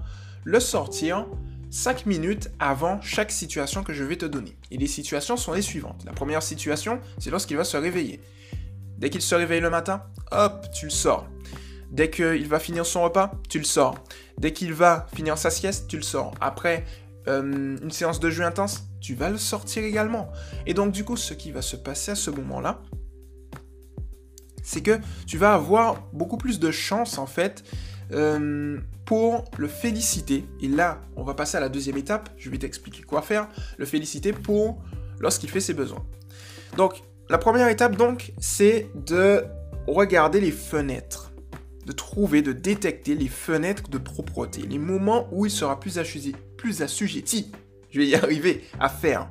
le 0.45 0.59
sortir 0.59 1.27
5 1.69 2.05
minutes 2.05 2.49
avant 2.59 3.01
chaque 3.01 3.31
situation 3.31 3.83
que 3.83 3.93
je 3.93 4.03
vais 4.03 4.15
te 4.15 4.25
donner. 4.25 4.57
Et 4.71 4.77
les 4.77 4.87
situations 4.87 5.37
sont 5.37 5.53
les 5.53 5.61
suivantes. 5.61 6.03
La 6.05 6.13
première 6.13 6.41
situation, 6.41 6.99
c'est 7.19 7.29
lorsqu'il 7.29 7.57
va 7.57 7.63
se 7.63 7.77
réveiller. 7.77 8.21
Dès 8.97 9.09
qu'il 9.09 9.21
se 9.21 9.35
réveille 9.35 9.61
le 9.61 9.69
matin, 9.69 10.03
hop, 10.31 10.67
tu 10.73 10.85
le 10.85 10.91
sors. 10.91 11.27
Dès 11.91 12.09
qu'il 12.09 12.47
va 12.47 12.59
finir 12.59 12.85
son 12.85 13.03
repas, 13.03 13.31
tu 13.49 13.59
le 13.59 13.65
sors. 13.65 13.95
Dès 14.37 14.53
qu'il 14.53 14.73
va 14.73 15.07
finir 15.13 15.37
sa 15.37 15.49
sieste, 15.49 15.87
tu 15.87 15.97
le 15.97 16.03
sors. 16.03 16.33
Après 16.41 16.85
euh, 17.27 17.77
une 17.81 17.91
séance 17.91 18.19
de 18.19 18.29
jeu 18.29 18.43
intense, 18.43 18.85
tu 19.01 19.15
vas 19.15 19.29
le 19.29 19.37
sortir 19.37 19.83
également. 19.83 20.31
Et 20.65 20.73
donc 20.73 20.91
du 20.91 21.03
coup, 21.03 21.17
ce 21.17 21.33
qui 21.33 21.51
va 21.51 21.61
se 21.61 21.75
passer 21.75 22.11
à 22.11 22.15
ce 22.15 22.31
moment-là, 22.31 22.81
c'est 24.63 24.81
que 24.81 24.99
tu 25.25 25.37
vas 25.37 25.53
avoir 25.53 26.03
beaucoup 26.13 26.37
plus 26.37 26.59
de 26.59 26.71
chance 26.71 27.17
en 27.17 27.25
fait 27.25 27.63
euh, 28.11 28.79
pour 29.05 29.45
le 29.57 29.67
féliciter. 29.67 30.45
Et 30.61 30.67
là, 30.67 31.01
on 31.15 31.23
va 31.23 31.33
passer 31.33 31.57
à 31.57 31.59
la 31.59 31.69
deuxième 31.69 31.97
étape. 31.97 32.29
Je 32.37 32.49
vais 32.49 32.57
t'expliquer 32.57 33.03
quoi 33.03 33.21
faire. 33.21 33.47
Le 33.77 33.85
féliciter 33.85 34.33
pour 34.33 34.81
lorsqu'il 35.19 35.49
fait 35.49 35.59
ses 35.59 35.73
besoins. 35.73 36.05
Donc, 36.77 37.01
la 37.29 37.37
première 37.37 37.67
étape 37.67 37.95
donc, 37.95 38.33
c'est 38.39 38.89
de 38.95 39.43
regarder 39.87 40.39
les 40.39 40.51
fenêtres, 40.51 41.31
de 41.85 41.91
trouver, 41.91 42.41
de 42.41 42.51
détecter 42.51 43.15
les 43.15 43.27
fenêtres 43.27 43.89
de 43.89 43.97
propreté, 43.97 44.61
les 44.61 44.79
moments 44.79 45.27
où 45.31 45.45
il 45.45 45.51
sera 45.51 45.79
plus 45.79 45.97
assujetti, 45.97 46.35
plus 46.59 46.81
assujetti, 46.81 47.51
je 47.89 47.99
vais 47.99 48.07
y 48.07 48.15
arriver, 48.15 48.65
à 48.79 48.89
faire. 48.89 49.29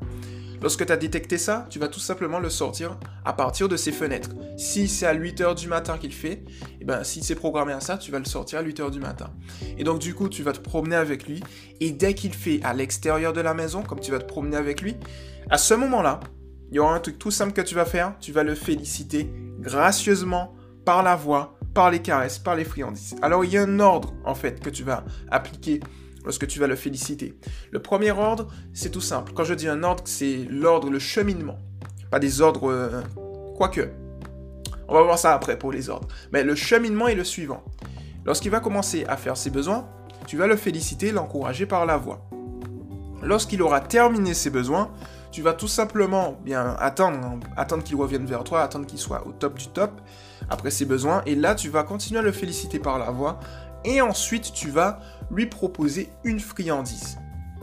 Lorsque 0.63 0.85
tu 0.85 0.93
as 0.93 0.97
détecté 0.97 1.39
ça, 1.39 1.67
tu 1.71 1.79
vas 1.79 1.87
tout 1.87 2.01
simplement 2.01 2.41
le 2.41 2.51
sortir 2.51 2.99
à 3.25 3.33
partir 3.33 3.69
de 3.69 3.77
ces 3.77 3.93
fenêtres. 3.93 4.31
Si 4.57 4.89
c'est 4.89 5.07
à 5.07 5.15
8h 5.15 5.55
du 5.55 5.69
matin 5.69 5.99
qu'il 5.99 6.13
fait, 6.13 6.33
et 6.33 6.79
eh 6.81 6.85
ben, 6.85 7.05
si 7.05 7.23
c'est 7.23 7.37
programmé 7.37 7.73
à 7.73 7.81
ça, 7.81 7.97
tu 7.99 8.11
vas 8.11 8.19
le 8.19 8.25
sortir 8.25 8.59
à 8.59 8.63
8h 8.65 8.91
du 8.91 8.99
matin. 8.99 9.31
Et 9.77 9.85
donc 9.85 10.01
du 10.01 10.15
coup, 10.15 10.29
tu 10.29 10.43
vas 10.43 10.53
te 10.53 10.59
promener 10.59 10.97
avec 10.97 11.29
lui, 11.29 11.45
et 11.81 11.93
dès 11.93 12.15
qu'il 12.15 12.33
fait 12.33 12.61
à 12.65 12.73
l'extérieur 12.73 13.33
de 13.33 13.41
la 13.41 13.55
maison, 13.55 13.83
comme 13.83 14.01
tu 14.01 14.11
vas 14.11 14.19
te 14.19 14.27
promener 14.27 14.57
avec 14.57 14.81
lui, 14.81 14.97
à 15.51 15.59
ce 15.59 15.75
moment-là, 15.75 16.19
il 16.71 16.77
y 16.77 16.79
aura 16.81 16.95
un 16.95 17.01
truc 17.01 17.19
tout 17.19 17.31
simple 17.31 17.53
que 17.53 17.61
tu 17.61 17.75
vas 17.75 17.85
faire, 17.85 18.15
tu 18.21 18.33
vas 18.33 18.43
le 18.43 18.55
féliciter 18.55 19.31
gracieusement 19.61 20.57
par 20.85 21.03
la 21.03 21.15
voix, 21.15 21.59
par 21.73 21.91
les 21.91 22.01
caresses, 22.01 22.39
par 22.39 22.57
les 22.57 22.65
friandises. 22.65 23.15
Alors 23.23 23.45
il 23.45 23.53
y 23.53 23.59
a 23.59 23.63
un 23.63 23.81
ordre 23.81 24.15
en 24.25 24.35
fait 24.35 24.61
que 24.61 24.71
tu 24.71 24.83
vas 24.83 25.05
appliquer 25.31 25.81
lorsque 26.25 26.47
tu 26.47 26.59
vas 26.59 26.67
le 26.67 26.77
féliciter. 26.77 27.39
Le 27.71 27.81
premier 27.81 28.11
ordre, 28.11 28.49
c'est 28.73 28.91
tout 28.91 29.01
simple. 29.01 29.33
Quand 29.35 29.45
je 29.45 29.55
dis 29.55 29.69
un 29.69 29.83
ordre, 29.83 30.03
c'est 30.07 30.47
l'ordre, 30.51 30.91
le 30.91 30.99
cheminement. 30.99 31.59
Pas 32.11 32.19
des 32.19 32.41
ordres, 32.41 32.71
euh, 32.71 33.03
quoique. 33.57 33.89
On 34.89 34.95
va 34.95 35.03
voir 35.03 35.19
ça 35.19 35.35
après 35.35 35.59
pour 35.59 35.73
les 35.73 35.91
ordres. 35.91 36.09
Mais 36.33 36.43
le 36.43 36.55
cheminement 36.55 37.09
est 37.09 37.15
le 37.15 37.25
suivant. 37.25 37.63
Lorsqu'il 38.25 38.51
va 38.51 38.61
commencer 38.61 39.05
à 39.07 39.17
faire 39.17 39.37
ses 39.37 39.51
besoins, 39.51 39.89
tu 40.27 40.37
vas 40.37 40.47
le 40.47 40.57
féliciter, 40.57 41.13
l'encourager 41.13 41.67
par 41.67 41.87
la 41.87 41.97
voix. 41.97 42.29
Lorsqu'il 43.23 43.63
aura 43.63 43.81
terminé 43.81 44.35
ses 44.35 44.51
besoins, 44.51 44.91
tu 45.31 45.43
vas 45.43 45.53
tout 45.53 45.69
simplement 45.69 46.39
bien 46.45 46.77
attendre, 46.79 47.39
attendre 47.57 47.83
qu'il 47.83 47.97
revienne 47.97 48.27
vers 48.27 48.45
toi, 48.45 48.63
attendre 48.63 48.87
qu'il 48.87 48.99
soit 48.99 49.27
au 49.27 49.33
top 49.33 49.59
du 49.59 49.69
top 49.69 50.01
après 50.49 50.71
ses 50.71 50.85
besoins, 50.85 51.23
et 51.27 51.35
là 51.35 51.55
tu 51.55 51.69
vas 51.69 51.83
continuer 51.83 52.21
à 52.21 52.23
le 52.23 52.33
féliciter 52.33 52.79
par 52.79 52.99
la 52.99 53.11
voix, 53.11 53.39
et 53.85 54.01
ensuite 54.01 54.53
tu 54.53 54.71
vas 54.71 55.01
lui 55.31 55.47
proposer 55.47 56.11
une 56.25 56.41
friandise. 56.41 57.19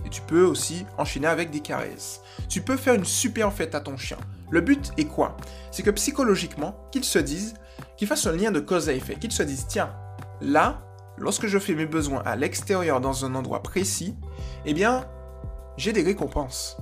Et 0.05 0.09
tu 0.09 0.21
peux 0.21 0.43
aussi 0.43 0.85
enchaîner 0.97 1.27
avec 1.27 1.49
des 1.49 1.61
caresses. 1.61 2.21
Tu 2.47 2.61
peux 2.61 2.77
faire 2.77 2.93
une 2.93 3.05
super 3.05 3.51
fête 3.51 3.73
à 3.73 3.79
ton 3.79 3.97
chien. 3.97 4.17
Le 4.51 4.61
but 4.61 4.91
est 4.97 5.05
quoi? 5.05 5.35
C'est 5.71 5.83
que 5.83 5.89
psychologiquement, 5.89 6.75
qu'il 6.91 7.03
se 7.03 7.19
dise, 7.19 7.55
qu'il 7.97 8.07
fasse 8.07 8.27
un 8.27 8.35
lien 8.35 8.51
de 8.51 8.59
cause 8.59 8.87
à 8.87 8.93
effet, 8.93 9.15
qu'il 9.15 9.31
se 9.31 9.43
dise, 9.43 9.65
tiens, 9.67 9.93
là, 10.41 10.81
lorsque 11.17 11.47
je 11.47 11.57
fais 11.57 11.73
mes 11.73 11.87
besoins 11.87 12.21
à 12.23 12.35
l'extérieur 12.35 13.01
dans 13.01 13.25
un 13.25 13.33
endroit 13.33 13.63
précis, 13.63 14.15
eh 14.65 14.73
bien, 14.73 15.07
j'ai 15.77 15.91
des 15.91 16.03
récompenses. 16.03 16.77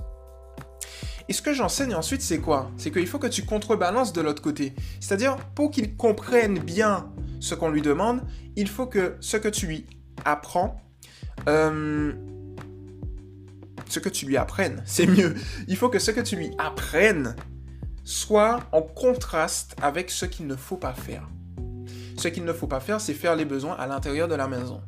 Et 1.28 1.32
ce 1.32 1.40
que 1.40 1.54
j'enseigne 1.54 1.94
ensuite, 1.94 2.20
c'est 2.20 2.40
quoi? 2.40 2.70
C'est 2.76 2.90
qu'il 2.90 3.06
faut 3.06 3.18
que 3.18 3.26
tu 3.26 3.46
contrebalances 3.46 4.12
de 4.12 4.20
l'autre 4.20 4.42
côté. 4.42 4.74
C'est-à-dire, 5.00 5.38
pour 5.54 5.70
qu'il 5.70 5.96
comprenne 5.96 6.58
bien 6.58 7.10
ce 7.40 7.54
qu'on 7.54 7.70
lui 7.70 7.80
demande, 7.80 8.20
il 8.56 8.68
faut 8.68 8.86
que 8.86 9.16
ce 9.20 9.38
que 9.38 9.48
tu 9.48 9.66
lui 9.66 9.86
apprends, 10.24 10.80
euh, 11.48 12.12
ce 13.88 13.98
que 13.98 14.08
tu 14.08 14.26
lui 14.26 14.36
apprennes, 14.36 14.82
c'est 14.86 15.06
mieux. 15.06 15.34
Il 15.68 15.76
faut 15.76 15.88
que 15.88 15.98
ce 15.98 16.10
que 16.10 16.20
tu 16.20 16.36
lui 16.36 16.50
apprennes 16.58 17.36
soit 18.04 18.60
en 18.72 18.82
contraste 18.82 19.76
avec 19.80 20.10
ce 20.10 20.26
qu'il 20.26 20.46
ne 20.46 20.56
faut 20.56 20.76
pas 20.76 20.92
faire. 20.92 21.28
Ce 22.16 22.28
qu'il 22.28 22.44
ne 22.44 22.52
faut 22.52 22.66
pas 22.66 22.80
faire, 22.80 23.00
c'est 23.00 23.14
faire 23.14 23.36
les 23.36 23.44
besoins 23.44 23.74
à 23.74 23.86
l'intérieur 23.86 24.28
de 24.28 24.34
la 24.34 24.46
maison. 24.46 24.80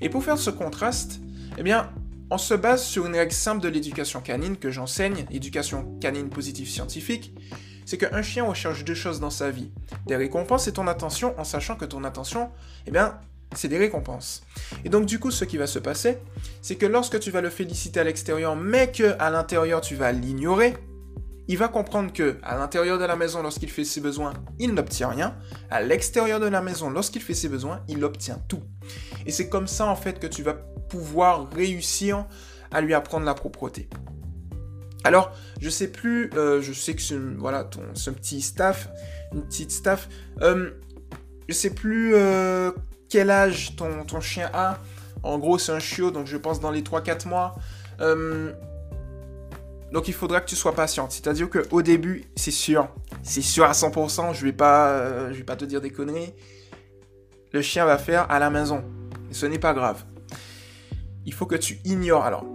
Et 0.00 0.08
pour 0.08 0.22
faire 0.22 0.38
ce 0.38 0.50
contraste, 0.50 1.20
eh 1.56 1.62
bien, 1.62 1.90
on 2.30 2.38
se 2.38 2.54
base 2.54 2.84
sur 2.84 3.06
une 3.06 3.16
règle 3.16 3.32
simple 3.32 3.62
de 3.62 3.68
l'éducation 3.68 4.20
canine 4.20 4.56
que 4.56 4.70
j'enseigne, 4.70 5.24
éducation 5.30 5.96
canine 6.00 6.28
positive 6.28 6.68
scientifique, 6.68 7.34
c'est 7.86 7.96
qu'un 7.96 8.22
chien 8.22 8.44
recherche 8.44 8.84
deux 8.84 8.94
choses 8.94 9.18
dans 9.18 9.30
sa 9.30 9.50
vie, 9.50 9.70
des 10.06 10.16
récompenses 10.16 10.68
et 10.68 10.72
ton 10.72 10.86
attention, 10.86 11.38
en 11.40 11.44
sachant 11.44 11.74
que 11.74 11.86
ton 11.86 12.04
attention, 12.04 12.50
eh 12.86 12.90
bien, 12.90 13.18
c'est 13.54 13.68
des 13.68 13.78
récompenses. 13.78 14.42
Et 14.84 14.88
donc 14.88 15.06
du 15.06 15.18
coup, 15.18 15.30
ce 15.30 15.44
qui 15.44 15.56
va 15.56 15.66
se 15.66 15.78
passer, 15.78 16.18
c'est 16.62 16.76
que 16.76 16.86
lorsque 16.86 17.18
tu 17.20 17.30
vas 17.30 17.40
le 17.40 17.50
féliciter 17.50 18.00
à 18.00 18.04
l'extérieur, 18.04 18.56
mais 18.56 18.92
que 18.92 19.16
à 19.18 19.30
l'intérieur 19.30 19.80
tu 19.80 19.94
vas 19.94 20.12
l'ignorer, 20.12 20.74
il 21.50 21.56
va 21.56 21.68
comprendre 21.68 22.12
que 22.12 22.36
à 22.42 22.56
l'intérieur 22.58 22.98
de 22.98 23.04
la 23.04 23.16
maison, 23.16 23.42
lorsqu'il 23.42 23.70
fait 23.70 23.84
ses 23.84 24.02
besoins, 24.02 24.34
il 24.58 24.74
n'obtient 24.74 25.08
rien. 25.08 25.34
À 25.70 25.80
l'extérieur 25.80 26.40
de 26.40 26.46
la 26.46 26.60
maison, 26.60 26.90
lorsqu'il 26.90 27.22
fait 27.22 27.34
ses 27.34 27.48
besoins, 27.48 27.80
il 27.88 28.04
obtient 28.04 28.38
tout. 28.48 28.62
Et 29.24 29.32
c'est 29.32 29.48
comme 29.48 29.66
ça 29.66 29.86
en 29.86 29.96
fait 29.96 30.20
que 30.20 30.26
tu 30.26 30.42
vas 30.42 30.54
pouvoir 30.54 31.50
réussir 31.50 32.26
à 32.70 32.82
lui 32.82 32.92
apprendre 32.92 33.24
la 33.24 33.34
propreté. 33.34 33.88
Alors, 35.04 35.32
je 35.60 35.70
sais 35.70 35.88
plus, 35.88 36.30
euh, 36.34 36.60
je 36.60 36.72
sais 36.72 36.94
que 36.94 37.00
c'est 37.00 37.16
voilà, 37.16 37.64
ton, 37.64 37.80
ce 37.94 38.10
petit 38.10 38.42
staff, 38.42 38.90
une 39.32 39.42
petite 39.42 39.70
staff. 39.70 40.08
Euh, 40.42 40.70
je 41.48 41.54
sais 41.54 41.70
plus 41.70 42.14
euh, 42.14 42.72
quel 43.08 43.30
âge 43.30 43.76
ton, 43.76 44.20
chien 44.20 44.50
a? 44.52 44.78
En 45.22 45.38
gros, 45.38 45.58
c'est 45.58 45.72
un 45.72 45.78
chiot, 45.78 46.10
donc 46.10 46.26
je 46.26 46.36
pense 46.36 46.60
dans 46.60 46.70
les 46.70 46.82
3-4 46.82 47.28
mois. 47.28 47.54
Euh, 48.00 48.52
donc 49.92 50.06
il 50.08 50.14
faudra 50.14 50.40
que 50.40 50.48
tu 50.48 50.56
sois 50.56 50.74
patiente. 50.74 51.12
C'est-à-dire 51.12 51.48
qu'au 51.50 51.82
début, 51.82 52.24
c'est 52.36 52.50
sûr, 52.50 52.88
c'est 53.22 53.42
sûr 53.42 53.64
à 53.64 53.72
100%, 53.72 54.34
je 54.34 54.44
vais 54.44 54.54
je 55.32 55.36
vais 55.36 55.44
pas 55.44 55.56
te 55.56 55.64
dire 55.64 55.80
des 55.80 55.90
conneries. 55.90 56.34
Le 57.52 57.62
chien 57.62 57.84
va 57.86 57.98
faire 57.98 58.30
à 58.30 58.38
la 58.38 58.50
maison. 58.50 58.84
Ce 59.30 59.46
n'est 59.46 59.58
pas 59.58 59.72
grave 59.72 60.04
il 61.28 61.34
faut 61.34 61.44
que 61.44 61.56
tu 61.56 61.78
ignores. 61.84 62.24
Alors, 62.24 62.46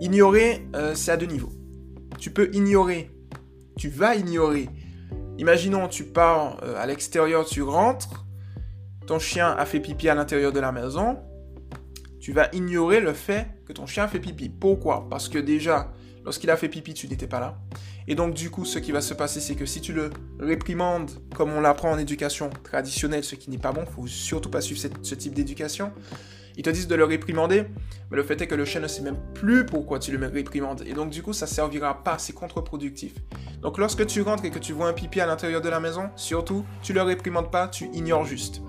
ignorer, 0.00 0.68
euh, 0.76 0.94
c'est 0.94 1.10
à 1.10 1.16
deux 1.16 1.26
niveaux. 1.26 1.52
Tu 2.18 2.30
peux 2.30 2.50
ignorer, 2.52 3.10
tu 3.78 3.88
vas 3.88 4.16
ignorer. 4.16 4.68
Imaginons, 5.38 5.88
tu 5.88 6.04
pars 6.04 6.60
euh, 6.62 6.76
à 6.76 6.84
l'extérieur, 6.84 7.46
tu 7.46 7.62
rentres, 7.62 8.26
ton 9.08 9.18
chien 9.18 9.48
a 9.56 9.64
fait 9.64 9.80
pipi 9.80 10.10
à 10.10 10.14
l'intérieur 10.14 10.52
de 10.52 10.60
la 10.60 10.70
maison, 10.70 11.18
tu 12.20 12.34
vas 12.34 12.50
ignorer 12.52 13.00
le 13.00 13.14
fait 13.14 13.46
que 13.66 13.72
ton 13.72 13.86
chien 13.86 14.06
fait 14.06 14.20
pipi. 14.20 14.50
Pourquoi? 14.50 15.08
Parce 15.08 15.30
que 15.30 15.38
déjà, 15.38 15.92
lorsqu'il 16.26 16.50
a 16.50 16.58
fait 16.58 16.68
pipi, 16.68 16.92
tu 16.92 17.08
n'étais 17.08 17.26
pas 17.26 17.40
là. 17.40 17.58
Et 18.06 18.14
donc 18.14 18.34
du 18.34 18.50
coup, 18.50 18.66
ce 18.66 18.78
qui 18.78 18.92
va 18.92 19.00
se 19.00 19.14
passer, 19.14 19.40
c'est 19.40 19.54
que 19.54 19.64
si 19.64 19.80
tu 19.80 19.94
le 19.94 20.10
réprimandes, 20.38 21.10
comme 21.34 21.54
on 21.54 21.62
l'apprend 21.62 21.90
en 21.90 21.96
éducation 21.96 22.50
traditionnelle, 22.62 23.24
ce 23.24 23.34
qui 23.34 23.48
n'est 23.48 23.56
pas 23.56 23.72
bon, 23.72 23.84
il 23.86 23.92
faut 23.94 24.06
surtout 24.06 24.50
pas 24.50 24.60
suivre 24.60 24.90
ce 25.00 25.14
type 25.14 25.32
d'éducation, 25.32 25.90
ils 26.58 26.62
te 26.62 26.68
disent 26.68 26.88
de 26.88 26.94
le 26.94 27.04
réprimander, 27.04 27.64
mais 28.10 28.16
le 28.18 28.22
fait 28.22 28.42
est 28.42 28.46
que 28.46 28.56
le 28.56 28.66
chien 28.66 28.82
ne 28.82 28.88
sait 28.88 29.00
même 29.00 29.16
plus 29.32 29.64
pourquoi 29.64 30.00
tu 30.00 30.14
le 30.14 30.26
réprimandes. 30.26 30.82
Et 30.86 30.92
donc, 30.92 31.08
du 31.08 31.22
coup, 31.22 31.32
ça 31.32 31.46
servira 31.46 32.02
pas, 32.02 32.18
c'est 32.18 32.34
contre-productif. 32.34 33.14
Donc, 33.62 33.78
lorsque 33.78 34.04
tu 34.06 34.20
rentres 34.20 34.44
et 34.44 34.50
que 34.50 34.58
tu 34.58 34.72
vois 34.72 34.88
un 34.88 34.92
pipi 34.92 35.20
à 35.20 35.26
l'intérieur 35.26 35.62
de 35.62 35.68
la 35.68 35.78
maison, 35.80 36.10
surtout, 36.16 36.66
tu 36.82 36.92
le 36.92 37.00
réprimandes 37.00 37.50
pas, 37.50 37.68
tu 37.68 37.88
ignores 37.94 38.24
juste. 38.24 38.60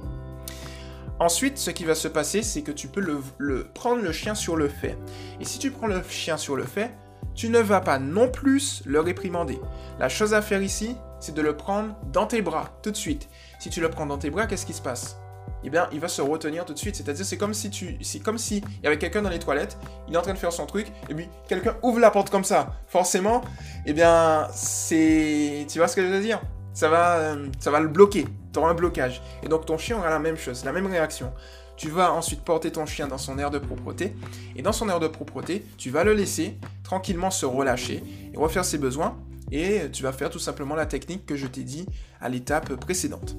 Ensuite, 1.20 1.58
ce 1.58 1.70
qui 1.70 1.84
va 1.84 1.96
se 1.96 2.08
passer, 2.08 2.42
c'est 2.44 2.62
que 2.62 2.72
tu 2.72 2.88
peux 2.88 3.02
le, 3.02 3.64
prendre 3.74 4.02
le 4.02 4.12
chien 4.14 4.36
sur 4.36 4.56
le 4.56 4.70
fait. 4.70 4.98
Et 5.42 5.46
si 5.46 5.60
tu 5.60 5.70
prends 5.70 5.88
le 5.88 6.02
chien 6.08 6.38
sur 6.38 6.56
le 6.56 6.64
fait, 6.64 6.92
tu 7.36 7.50
ne 7.50 7.60
vas 7.60 7.82
pas 7.82 8.00
non 8.00 8.30
plus 8.30 8.82
le 8.86 9.02
réprimander. 9.02 9.60
La 10.00 10.08
chose 10.08 10.34
à 10.34 10.42
faire 10.42 10.62
ici, 10.62 10.96
c'est 11.20 11.36
de 11.36 11.42
le 11.42 11.58
prendre 11.58 11.96
dans 12.14 12.26
tes 12.26 12.42
bras, 12.42 12.70
tout 12.82 12.92
de 12.92 12.96
suite. 12.96 13.28
Si 13.60 13.70
tu 13.70 13.82
le 13.82 13.90
prends 13.90 14.06
dans 14.06 14.18
tes 14.18 14.30
bras, 14.30 14.48
qu'est-ce 14.48 14.66
qui 14.66 14.74
se 14.74 14.82
passe? 14.82 15.18
Eh 15.66 15.70
bien, 15.70 15.90
il 15.92 16.00
va 16.00 16.08
se 16.08 16.22
retenir 16.22 16.64
tout 16.64 16.74
de 16.74 16.80
suite. 16.80 16.96
C'est-à-dire, 16.96 17.26
c'est 17.26 17.38
comme 17.38 17.54
si 17.54 17.70
tu, 17.70 17.98
c'est 18.02 18.20
comme 18.20 18.38
si 18.38 18.64
il 18.80 18.84
y 18.84 18.88
avait 18.88 18.98
quelqu'un 18.98 19.22
dans 19.22 19.30
les 19.30 19.40
toilettes, 19.40 19.78
il 20.08 20.14
est 20.14 20.18
en 20.18 20.22
train 20.22 20.34
de 20.34 20.38
faire 20.38 20.54
son 20.54 20.66
truc, 20.66 20.88
et 21.10 21.14
puis 21.14 21.28
quelqu'un 21.50 21.76
ouvre 21.84 22.00
la 22.00 22.12
porte 22.12 22.30
comme 22.30 22.46
ça. 22.46 22.76
Forcément, 22.88 23.42
eh 23.86 23.92
bien, 23.92 24.48
c'est, 24.54 25.66
tu 25.70 25.80
vois 25.80 25.90
ce 25.90 25.98
que 25.98 26.02
je 26.02 26.08
veux 26.08 26.22
dire? 26.22 26.42
Ça 26.74 26.88
va, 26.88 27.18
euh, 27.18 27.48
ça 27.60 27.72
va 27.72 27.82
le 27.82 27.90
bloquer. 27.90 28.26
Tu 28.52 28.60
auras 28.60 28.72
un 28.72 28.74
blocage. 28.74 29.22
Et 29.44 29.48
donc, 29.48 29.66
ton 29.66 29.78
chien 29.78 29.98
aura 29.98 30.10
la 30.10 30.20
même 30.20 30.38
chose, 30.38 30.66
la 30.66 30.72
même 30.72 30.88
réaction. 30.88 31.32
Tu 31.78 31.90
vas 31.90 32.12
ensuite 32.12 32.42
porter 32.42 32.72
ton 32.72 32.86
chien 32.86 33.08
dans 33.08 33.18
son 33.18 33.38
air 33.40 33.52
de 33.52 33.58
propreté, 33.58 34.14
et 34.56 34.62
dans 34.62 34.74
son 34.74 34.90
air 34.90 35.00
de 35.00 35.08
propreté, 35.08 35.66
tu 35.78 35.90
vas 35.90 36.04
le 36.04 36.14
laisser 36.14 36.58
tranquillement 36.84 37.32
se 37.32 37.46
relâcher 37.46 38.04
et 38.34 38.38
refaire 38.38 38.66
ses 38.66 38.78
besoins, 38.78 39.18
et 39.52 39.90
tu 39.92 40.04
vas 40.04 40.12
faire 40.12 40.30
tout 40.30 40.40
simplement 40.40 40.76
la 40.76 40.86
technique 40.86 41.26
que 41.26 41.38
je 41.38 41.48
t'ai 41.48 41.64
dit 41.64 41.86
à 42.20 42.28
l'étape 42.28 42.76
précédente. 42.76 43.38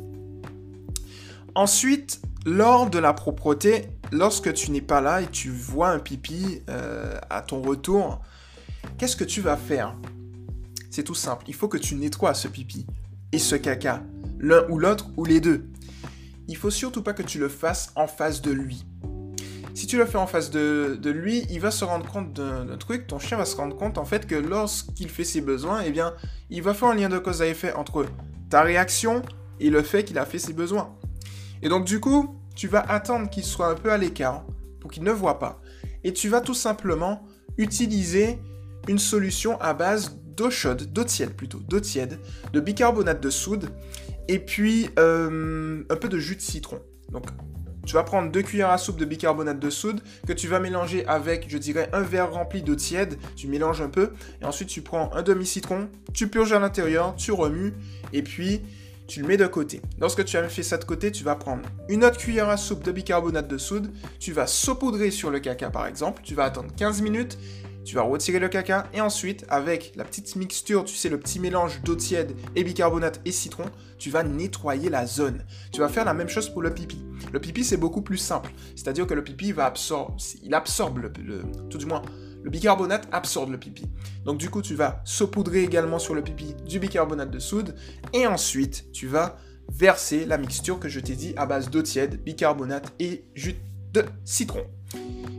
Ensuite, 1.55 2.23
lors 2.47 2.89
de 2.89 2.99
la 2.99 3.13
propreté, 3.13 3.89
lorsque 4.13 4.55
tu 4.55 4.71
n'es 4.71 4.81
pas 4.81 5.01
là 5.01 5.21
et 5.21 5.27
tu 5.27 5.51
vois 5.51 5.91
un 5.91 5.99
pipi 5.99 6.63
euh, 6.71 7.19
à 7.29 7.43
ton 7.43 7.61
retour, 7.61 8.21
qu'est-ce 8.97 9.17
que 9.17 9.25
tu 9.25 9.41
vas 9.41 9.57
faire? 9.57 9.95
C'est 10.91 11.05
tout 11.05 11.15
simple, 11.15 11.45
il 11.49 11.55
faut 11.55 11.69
que 11.69 11.77
tu 11.77 11.95
nettoies 11.95 12.35
ce 12.35 12.49
pipi 12.49 12.87
et 13.33 13.39
ce 13.39 13.55
caca, 13.57 14.03
l'un 14.41 14.65
ou 14.69 14.79
l'autre 14.79 15.11
ou 15.17 15.25
les 15.25 15.41
deux. 15.41 15.69
Il 16.49 16.57
faut 16.57 16.71
surtout 16.71 17.03
pas 17.03 17.13
que 17.13 17.23
tu 17.23 17.39
le 17.39 17.49
fasses 17.49 17.93
en 17.95 18.07
face 18.07 18.43
de 18.43 18.51
lui. 18.51 18.85
si 19.75 19.87
tu 19.87 19.97
le 19.97 20.07
fais 20.07 20.19
en 20.19 20.27
face 20.27 20.51
de, 20.51 20.99
lui, 21.11 21.47
il 21.51 21.61
va 21.61 21.71
se 21.71 21.85
rendre 21.85 22.11
compte 22.11 22.33
d'un 22.33 22.77
truc, 22.77 23.07
ton 23.07 23.19
chien 23.19 23.37
va 23.37 23.45
se 23.45 23.57
rendre 23.57 23.77
compte 23.77 23.99
en 23.99 24.05
fait 24.05 24.27
que 24.27 24.35
lorsqu'il 24.35 25.09
fait 25.09 25.25
ses 25.25 25.41
besoins, 25.41 25.83
eh 25.87 25.91
bien, 25.91 26.15
il 26.49 26.63
va 26.63 26.75
faire 26.75 26.89
un 26.89 26.95
lien 26.95 27.09
de 27.09 27.19
cause 27.19 27.43
à 27.43 27.47
effet 27.47 27.73
entre 27.75 28.07
ta 28.49 28.63
réaction 28.63 29.23
et 29.61 29.71
le 29.71 29.83
fait 29.83 30.05
qu'il 30.05 30.19
a 30.19 30.27
fait 30.27 30.39
ses 30.39 30.53
besoins. 30.53 30.97
Et 31.63 31.69
donc 31.69 31.85
du 31.85 32.01
coup, 32.01 32.37
tu 32.57 32.67
vas 32.67 32.81
attendre 32.81 33.31
qu'il 33.31 33.45
soit 33.45 33.69
un 33.69 33.75
peu 33.75 33.93
à 33.93 33.99
l'écart 33.99 34.45
pour 34.81 34.91
qu'il 34.91 35.05
ne 35.05 35.13
voit 35.13 35.39
pas. 35.39 35.61
Et 36.03 36.13
tu 36.13 36.29
vas 36.29 36.41
tout 36.41 36.55
simplement 36.55 37.27
utiliser 37.59 38.39
une 38.89 38.99
solution 38.99 39.61
à 39.61 39.75
base 39.75 40.19
d'eau 40.41 40.51
chaude, 40.51 40.93
d'eau 40.93 41.05
tiède 41.05 41.35
plutôt, 41.35 41.59
d'eau 41.59 41.81
tiède, 41.81 42.19
de 42.53 42.61
bicarbonate 42.61 43.23
de 43.23 43.31
soude 43.31 43.71
et 44.31 44.39
puis 44.39 44.89
euh, 44.97 45.83
un 45.91 45.97
peu 45.97 46.09
de 46.09 46.19
jus 46.19 46.37
de 46.37 46.41
citron. 46.41 46.81
Donc 47.11 47.25
tu 47.85 47.95
vas 47.95 48.05
prendre 48.05 48.31
deux 48.31 48.43
cuillères 48.43 48.71
à 48.71 48.79
soupe 48.79 48.97
de 48.97 49.05
bicarbonate 49.05 49.59
de 49.59 49.71
soude 49.71 50.03
que 50.25 50.33
tu 50.33 50.47
vas 50.47 50.61
mélanger 50.61 51.05
avec, 51.07 51.47
je 51.49 51.59
dirais, 51.59 51.89
un 51.93 52.03
verre 52.03 52.33
rempli 52.33 52.63
d'eau 52.63 52.77
tiède. 52.77 53.19
Tu 53.35 53.49
mélanges 53.49 53.83
un 53.83 53.89
peu 53.89 54.13
et 54.41 54.45
ensuite 54.45 54.69
tu 54.69 54.83
prends 54.83 55.13
un 55.15 55.23
demi-citron, 55.23 55.89
tu 56.15 56.29
purges 56.29 56.53
à 56.53 56.61
l'intérieur, 56.61 57.17
tu 57.17 57.33
remues 57.33 57.75
et 58.13 58.23
puis 58.23 58.61
tu 59.09 59.23
le 59.23 59.27
mets 59.27 59.37
de 59.37 59.49
côté. 59.49 59.83
Lorsque 59.99 60.25
tu 60.25 60.37
as 60.37 60.49
fait 60.49 60.63
ça 60.63 60.79
de 60.79 60.85
côté, 60.85 61.11
tu 61.11 61.25
vas 61.25 61.35
prendre 61.35 61.63
une 61.89 62.05
autre 62.05 62.19
cuillère 62.19 62.49
à 62.49 62.57
soupe 62.57 62.85
de 62.85 62.93
bicarbonate 62.93 63.49
de 63.49 63.59
soude, 63.59 63.91
tu 64.21 64.31
vas 64.31 64.47
saupoudrer 64.47 65.11
sur 65.11 65.31
le 65.31 65.41
caca 65.41 65.71
par 65.71 65.89
exemple, 65.89 66.23
tu 66.23 66.37
vas 66.37 66.45
attendre 66.45 66.69
15 66.77 67.03
minutes 67.03 67.37
tu 67.85 67.95
vas 67.95 68.03
retirer 68.03 68.39
le 68.39 68.49
caca 68.49 68.89
et 68.93 69.01
ensuite, 69.01 69.45
avec 69.49 69.93
la 69.97 70.05
petite 70.05 70.37
mixture, 70.37 70.85
tu 70.85 70.95
sais, 70.95 71.09
le 71.09 71.19
petit 71.19 71.41
mélange 71.41 71.83
d'eau 71.83 71.97
tiède 71.97 72.35
et 72.55 72.65
bicarbonate 72.65 73.21
et 73.25 73.33
citron, 73.33 73.65
tu 73.99 74.11
vas 74.11 74.23
nettoyer 74.23 74.91
la 74.91 75.07
zone. 75.07 75.45
Tu 75.73 75.81
vas 75.81 75.89
faire 75.89 76.05
la 76.05 76.15
même 76.15 76.29
chose 76.29 76.49
pour 76.49 76.63
le 76.63 76.73
pipi. 76.73 76.99
Le 77.33 77.41
pipi, 77.41 77.65
c'est 77.65 77.77
beaucoup 77.77 78.03
plus 78.03 78.19
simple. 78.19 78.51
C'est-à-dire 78.77 79.07
que 79.07 79.15
le 79.15 79.25
pipi 79.25 79.53
va 79.53 79.67
absorber, 79.67 80.15
il 80.43 80.55
absorbe 80.55 80.99
le, 80.99 81.43
tout 81.69 81.79
du 81.79 81.87
moins, 81.87 82.03
le 82.43 82.51
bicarbonate 82.51 83.09
absorbe 83.13 83.51
le 83.51 83.59
pipi. 83.59 83.85
Donc 84.25 84.39
du 84.39 84.51
coup, 84.51 84.63
tu 84.63 84.75
vas 84.75 85.03
saupoudrer 85.05 85.63
également 85.63 85.99
sur 85.99 86.15
le 86.15 86.23
pipi 86.23 86.55
du 86.67 86.79
bicarbonate 86.79 87.31
de 87.31 87.39
soude 87.39 87.75
et 88.13 88.27
ensuite, 88.27 88.91
tu 88.93 89.07
vas 89.07 89.37
verser 89.71 90.25
la 90.27 90.39
mixture 90.39 90.81
que 90.81 90.89
je 90.89 91.01
t'ai 91.01 91.15
dit 91.15 91.33
à 91.37 91.47
base 91.47 91.71
d'eau 91.71 91.83
tiède, 91.83 92.23
bicarbonate 92.23 92.93
et 92.99 93.25
jus 93.35 93.57
de 93.93 94.05
citron. 94.25 94.65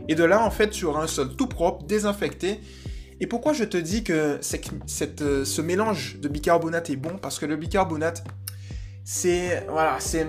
Et 0.08 0.14
de 0.14 0.24
là, 0.24 0.44
en 0.44 0.50
fait, 0.50 0.70
tu 0.70 0.84
auras 0.84 1.02
un 1.02 1.06
sol 1.06 1.36
tout 1.36 1.46
propre, 1.46 1.84
désinfecté. 1.84 2.60
Et 3.20 3.26
pourquoi 3.26 3.52
je 3.52 3.64
te 3.64 3.76
dis 3.76 4.02
que 4.02 4.40
euh, 4.40 5.44
ce 5.44 5.60
mélange 5.60 6.18
de 6.20 6.28
bicarbonate 6.28 6.90
est 6.90 6.96
bon? 6.96 7.18
Parce 7.18 7.38
que 7.38 7.46
le 7.46 7.56
bicarbonate, 7.56 8.24
c'est... 9.04 9.64
Voilà, 9.68 9.96
c'est... 10.00 10.26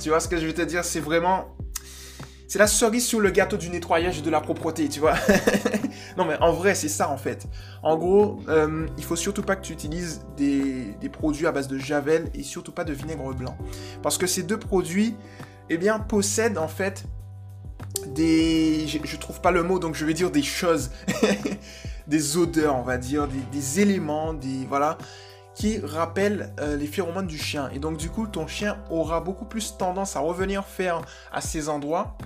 Tu 0.00 0.10
vois 0.10 0.20
ce 0.20 0.28
que 0.28 0.36
je 0.36 0.46
veux 0.46 0.54
te 0.54 0.62
dire? 0.62 0.84
C'est 0.84 1.00
vraiment... 1.00 1.56
C'est 2.48 2.58
la 2.58 2.68
cerise 2.68 3.04
sur 3.04 3.20
le 3.20 3.30
gâteau 3.30 3.56
du 3.56 3.70
nettoyage 3.70 4.18
et 4.18 4.22
de 4.22 4.30
la 4.30 4.40
propreté, 4.40 4.88
tu 4.88 5.00
vois? 5.00 5.14
Non 6.16 6.24
mais 6.24 6.36
en 6.40 6.52
vrai, 6.52 6.74
c'est 6.74 6.88
ça 6.88 7.10
en 7.10 7.16
fait. 7.16 7.46
En 7.82 7.96
gros, 7.96 8.40
euh, 8.48 8.86
il 8.96 9.04
faut 9.04 9.16
surtout 9.16 9.42
pas 9.42 9.56
que 9.56 9.62
tu 9.62 9.72
utilises 9.72 10.22
des, 10.36 10.96
produits 11.12 11.46
à 11.46 11.52
base 11.52 11.68
de 11.68 11.78
javel 11.78 12.30
et 12.34 12.42
surtout 12.42 12.72
pas 12.72 12.84
de 12.84 12.92
vinaigre 12.92 13.34
blanc. 13.34 13.56
Parce 14.02 14.18
que 14.18 14.26
ces 14.26 14.42
deux 14.42 14.58
produits, 14.58 15.14
eh 15.70 15.76
bien, 15.76 15.98
possèdent 15.98 16.58
en 16.58 16.68
fait 16.68 17.04
des... 18.12 18.86
Je, 18.86 19.16
trouve 19.16 19.40
pas 19.40 19.50
le 19.50 19.62
mot, 19.62 19.78
donc 19.78 19.94
je 19.94 20.04
vais 20.04 20.14
dire 20.14 20.30
des 20.30 20.42
choses. 20.42 20.90
des 22.06 22.36
odeurs, 22.36 22.76
on 22.76 22.82
va 22.82 22.98
dire, 22.98 23.28
des, 23.52 23.80
éléments, 23.80 24.32
des... 24.34 24.66
Voilà 24.68 24.98
qui 25.54 25.78
rappellent 25.78 26.52
euh, 26.60 26.76
les 26.76 26.86
phéromones 26.86 27.26
du 27.26 27.38
chien. 27.38 27.70
Et 27.72 27.78
donc 27.78 27.96
du 27.96 28.10
coup, 28.10 28.26
ton 28.26 28.46
chien 28.46 28.76
aura 28.90 29.20
beaucoup 29.20 29.46
plus 29.46 29.78
tendance 29.78 30.14
à 30.14 30.20
revenir 30.20 30.66
faire 30.66 31.00
à 31.32 31.40
ces 31.40 31.70
endroits 31.70 32.18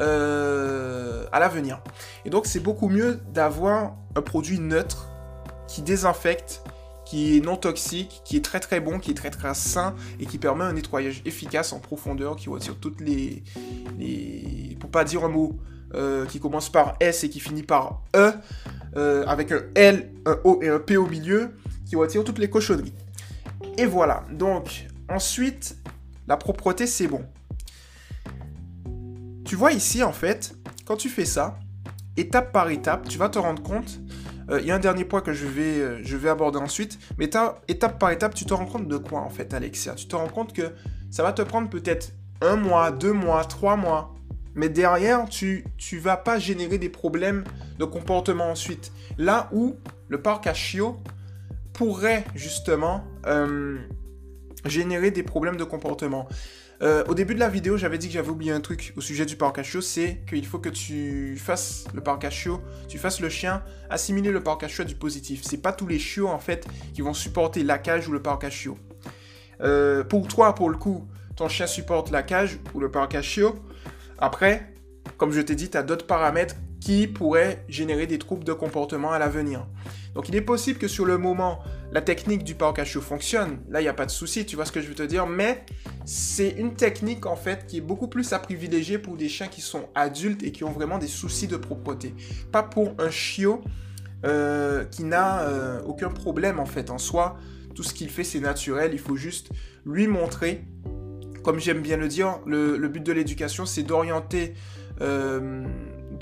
euh, 0.00 1.24
à 1.30 1.38
l'avenir. 1.38 1.80
Et 2.24 2.30
donc 2.30 2.46
c'est 2.46 2.60
beaucoup 2.60 2.88
mieux 2.88 3.20
d'avoir 3.32 3.94
un 4.16 4.22
produit 4.22 4.58
neutre 4.58 5.08
qui 5.68 5.82
désinfecte 5.82 6.62
qui 7.04 7.36
est 7.36 7.40
non 7.40 7.56
toxique, 7.56 8.22
qui 8.24 8.36
est 8.36 8.44
très 8.44 8.60
très 8.60 8.80
bon, 8.80 8.98
qui 8.98 9.10
est 9.10 9.14
très 9.14 9.30
très 9.30 9.54
sain 9.54 9.94
et 10.20 10.26
qui 10.26 10.38
permet 10.38 10.64
un 10.64 10.72
nettoyage 10.72 11.22
efficace 11.24 11.72
en 11.72 11.80
profondeur, 11.80 12.36
qui 12.36 12.48
retire 12.48 12.76
toutes 12.76 13.00
les, 13.00 13.42
les 13.98 14.76
pour 14.80 14.90
pas 14.90 15.04
dire 15.04 15.24
un 15.24 15.28
mot 15.28 15.58
euh, 15.94 16.24
qui 16.26 16.40
commence 16.40 16.70
par 16.70 16.96
S 17.00 17.24
et 17.24 17.30
qui 17.30 17.40
finit 17.40 17.62
par 17.62 18.02
E, 18.16 18.32
euh, 18.96 19.26
avec 19.26 19.52
un 19.52 19.62
L, 19.74 20.10
un 20.24 20.38
O 20.44 20.60
et 20.62 20.68
un 20.68 20.78
P 20.78 20.96
au 20.96 21.06
milieu, 21.06 21.50
qui 21.86 21.96
retire 21.96 22.24
toutes 22.24 22.38
les 22.38 22.48
cochonneries. 22.48 22.94
Et 23.76 23.84
voilà, 23.84 24.24
donc 24.32 24.86
ensuite, 25.08 25.76
la 26.26 26.36
propreté 26.36 26.86
c'est 26.86 27.08
bon. 27.08 27.24
Tu 29.44 29.56
vois 29.56 29.72
ici 29.72 30.02
en 30.02 30.12
fait, 30.12 30.54
quand 30.86 30.96
tu 30.96 31.08
fais 31.08 31.26
ça, 31.26 31.58
étape 32.16 32.52
par 32.52 32.70
étape, 32.70 33.08
tu 33.08 33.18
vas 33.18 33.28
te 33.28 33.38
rendre 33.38 33.62
compte 33.62 34.00
euh, 34.50 34.60
il 34.60 34.66
y 34.66 34.70
a 34.70 34.74
un 34.74 34.80
dernier 34.80 35.04
point 35.04 35.20
que 35.20 35.32
je 35.32 35.46
vais, 35.46 35.78
euh, 35.80 36.30
aborder 36.30 36.58
ensuite. 36.58 36.98
Mais 37.18 37.30
étape 37.68 37.98
par 37.98 38.10
étape, 38.10 38.34
tu 38.34 38.44
te 38.44 38.54
rends 38.54 38.66
compte 38.66 38.88
de 38.88 38.96
quoi 38.96 39.20
en 39.20 39.30
fait, 39.30 39.54
Alexia? 39.54 39.94
Tu 39.94 40.06
te 40.06 40.16
rends 40.16 40.28
compte 40.28 40.52
que 40.52 40.72
ça 41.10 41.22
va 41.22 41.32
te 41.32 41.42
prendre 41.42 41.68
peut-être 41.68 42.12
un 42.40 42.56
mois, 42.56 42.90
deux 42.90 43.12
mois, 43.12 43.44
trois 43.44 43.76
mois. 43.76 44.14
Mais 44.54 44.68
derrière, 44.68 45.28
tu 45.28 45.64
ne 45.92 45.98
vas 45.98 46.16
pas 46.16 46.38
générer 46.38 46.78
des 46.78 46.90
problèmes 46.90 47.44
de 47.78 47.84
comportement 47.84 48.50
ensuite. 48.50 48.92
Là 49.18 49.48
où 49.52 49.76
le 50.08 50.20
parc 50.20 50.46
à 50.46 50.52
pourrait 51.72 52.24
justement 52.34 53.04
euh, 53.26 53.78
générer 54.64 55.10
des 55.10 55.22
problèmes 55.22 55.56
de 55.56 55.64
comportement. 55.64 56.28
Euh, 56.82 57.04
au 57.06 57.14
début 57.14 57.34
de 57.34 57.40
la 57.40 57.48
vidéo, 57.48 57.76
j'avais 57.76 57.96
dit 57.96 58.08
que 58.08 58.14
j'avais 58.14 58.30
oublié 58.30 58.50
un 58.50 58.60
truc 58.60 58.92
au 58.96 59.00
sujet 59.00 59.24
du 59.24 59.36
parc 59.36 59.58
à 59.58 59.62
chiots, 59.62 59.80
c'est 59.80 60.22
qu'il 60.28 60.44
faut 60.44 60.58
que 60.58 60.68
tu 60.68 61.36
fasses 61.36 61.84
le 61.94 62.00
parc 62.00 62.24
à 62.24 62.30
chiots, 62.30 62.60
tu 62.88 62.98
fasses 62.98 63.20
le 63.20 63.28
chien 63.28 63.62
assimiler 63.88 64.32
le 64.32 64.42
parc 64.42 64.64
à 64.64 64.84
du 64.84 64.96
positif. 64.96 65.42
C'est 65.44 65.62
pas 65.62 65.72
tous 65.72 65.86
les 65.86 66.00
chiots 66.00 66.28
en 66.28 66.40
fait 66.40 66.66
qui 66.92 67.02
vont 67.02 67.14
supporter 67.14 67.62
la 67.62 67.78
cage 67.78 68.08
ou 68.08 68.12
le 68.12 68.20
parc 68.20 68.42
à 68.42 68.50
chiots. 68.50 68.78
Euh, 69.60 70.02
pour 70.02 70.26
toi, 70.26 70.56
pour 70.56 70.70
le 70.70 70.76
coup, 70.76 71.06
ton 71.36 71.48
chien 71.48 71.68
supporte 71.68 72.10
la 72.10 72.24
cage 72.24 72.58
ou 72.74 72.80
le 72.80 72.90
parc 72.90 73.14
à 73.14 73.22
chiots. 73.22 73.54
Après, 74.18 74.72
comme 75.18 75.30
je 75.30 75.40
t'ai 75.40 75.54
dit, 75.54 75.70
tu 75.70 75.76
as 75.76 75.84
d'autres 75.84 76.06
paramètres 76.06 76.56
qui 76.82 77.06
pourraient 77.06 77.64
générer 77.68 78.08
des 78.08 78.18
troubles 78.18 78.42
de 78.42 78.52
comportement 78.52 79.12
à 79.12 79.18
l'avenir. 79.20 79.68
Donc 80.16 80.28
il 80.28 80.34
est 80.34 80.40
possible 80.40 80.80
que 80.80 80.88
sur 80.88 81.04
le 81.04 81.16
moment, 81.16 81.60
la 81.92 82.00
technique 82.00 82.42
du 82.42 82.56
parc 82.56 82.80
à 82.80 82.84
fonctionne. 82.84 83.58
Là, 83.70 83.80
il 83.80 83.84
n'y 83.84 83.88
a 83.88 83.94
pas 83.94 84.04
de 84.04 84.10
souci, 84.10 84.44
tu 84.44 84.56
vois 84.56 84.64
ce 84.64 84.72
que 84.72 84.80
je 84.80 84.88
veux 84.88 84.94
te 84.94 85.04
dire. 85.04 85.28
Mais 85.28 85.64
c'est 86.04 86.50
une 86.50 86.74
technique, 86.74 87.24
en 87.24 87.36
fait, 87.36 87.66
qui 87.68 87.78
est 87.78 87.82
beaucoup 87.82 88.08
plus 88.08 88.32
à 88.32 88.40
privilégier 88.40 88.98
pour 88.98 89.16
des 89.16 89.28
chiens 89.28 89.46
qui 89.46 89.60
sont 89.60 89.90
adultes 89.94 90.42
et 90.42 90.50
qui 90.50 90.64
ont 90.64 90.72
vraiment 90.72 90.98
des 90.98 91.06
soucis 91.06 91.46
de 91.46 91.56
propreté. 91.56 92.14
Pas 92.50 92.64
pour 92.64 92.94
un 92.98 93.10
chiot 93.10 93.62
euh, 94.24 94.84
qui 94.84 95.04
n'a 95.04 95.42
euh, 95.42 95.80
aucun 95.86 96.10
problème, 96.10 96.58
en 96.58 96.66
fait, 96.66 96.90
en 96.90 96.98
soi. 96.98 97.36
Tout 97.76 97.84
ce 97.84 97.94
qu'il 97.94 98.10
fait, 98.10 98.24
c'est 98.24 98.40
naturel. 98.40 98.90
Il 98.92 98.98
faut 98.98 99.16
juste 99.16 99.50
lui 99.86 100.08
montrer. 100.08 100.64
Comme 101.44 101.60
j'aime 101.60 101.80
bien 101.80 101.96
le 101.96 102.08
dire, 102.08 102.40
le, 102.44 102.76
but 102.88 103.04
de 103.04 103.12
l'éducation, 103.12 103.66
c'est 103.66 103.84
d'orienter, 103.84 104.54
euh, 105.00 105.64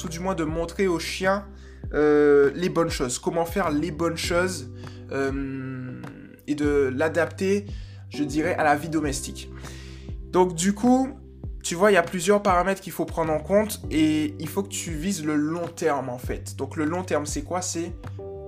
tout 0.00 0.08
du 0.08 0.18
moins 0.18 0.34
de 0.34 0.44
montrer 0.44 0.88
au 0.88 0.98
chien 0.98 1.46
euh, 1.92 2.50
les 2.54 2.68
bonnes 2.68 2.90
choses, 2.90 3.18
comment 3.18 3.44
faire 3.44 3.70
les 3.70 3.90
bonnes 3.90 4.16
choses 4.16 4.70
euh, 5.12 6.00
et 6.46 6.54
de 6.54 6.90
l'adapter, 6.94 7.66
je 8.08 8.24
dirais, 8.24 8.54
à 8.54 8.64
la 8.64 8.76
vie 8.76 8.88
domestique. 8.88 9.50
Donc 10.30 10.54
du 10.54 10.72
coup, 10.72 11.10
tu 11.62 11.74
vois, 11.74 11.90
il 11.90 11.94
y 11.94 11.98
a 11.98 12.02
plusieurs 12.02 12.42
paramètres 12.42 12.80
qu'il 12.80 12.92
faut 12.92 13.04
prendre 13.04 13.32
en 13.32 13.40
compte 13.40 13.82
et 13.90 14.34
il 14.38 14.48
faut 14.48 14.62
que 14.62 14.68
tu 14.68 14.92
vises 14.92 15.24
le 15.24 15.36
long 15.36 15.68
terme 15.68 16.08
en 16.08 16.18
fait. 16.18 16.56
Donc 16.56 16.76
le 16.76 16.84
long 16.84 17.02
terme, 17.02 17.26
c'est 17.26 17.42
quoi? 17.42 17.60
C'est 17.60 17.92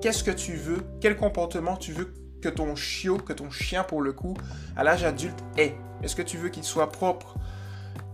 qu'est-ce 0.01 0.25
que 0.25 0.31
tu 0.31 0.55
veux, 0.55 0.79
quel 1.01 1.17
comportement 1.17 1.77
tu 1.77 1.93
veux 1.93 2.15
que 2.41 2.49
ton 2.49 2.75
chiot, 2.75 3.19
que 3.19 3.33
ton 3.33 3.51
chien 3.51 3.85
pour 3.85 4.01
le 4.01 4.13
coup, 4.13 4.35
à 4.77 4.85
l'âge 4.85 5.05
adulte 5.05 5.39
ait. 5.59 5.75
Est-ce 6.03 6.17
que 6.17 6.23
tu 6.23 6.39
veux 6.39 6.49
qu'il 6.49 6.65
soit 6.65 6.91
propre 6.91 7.37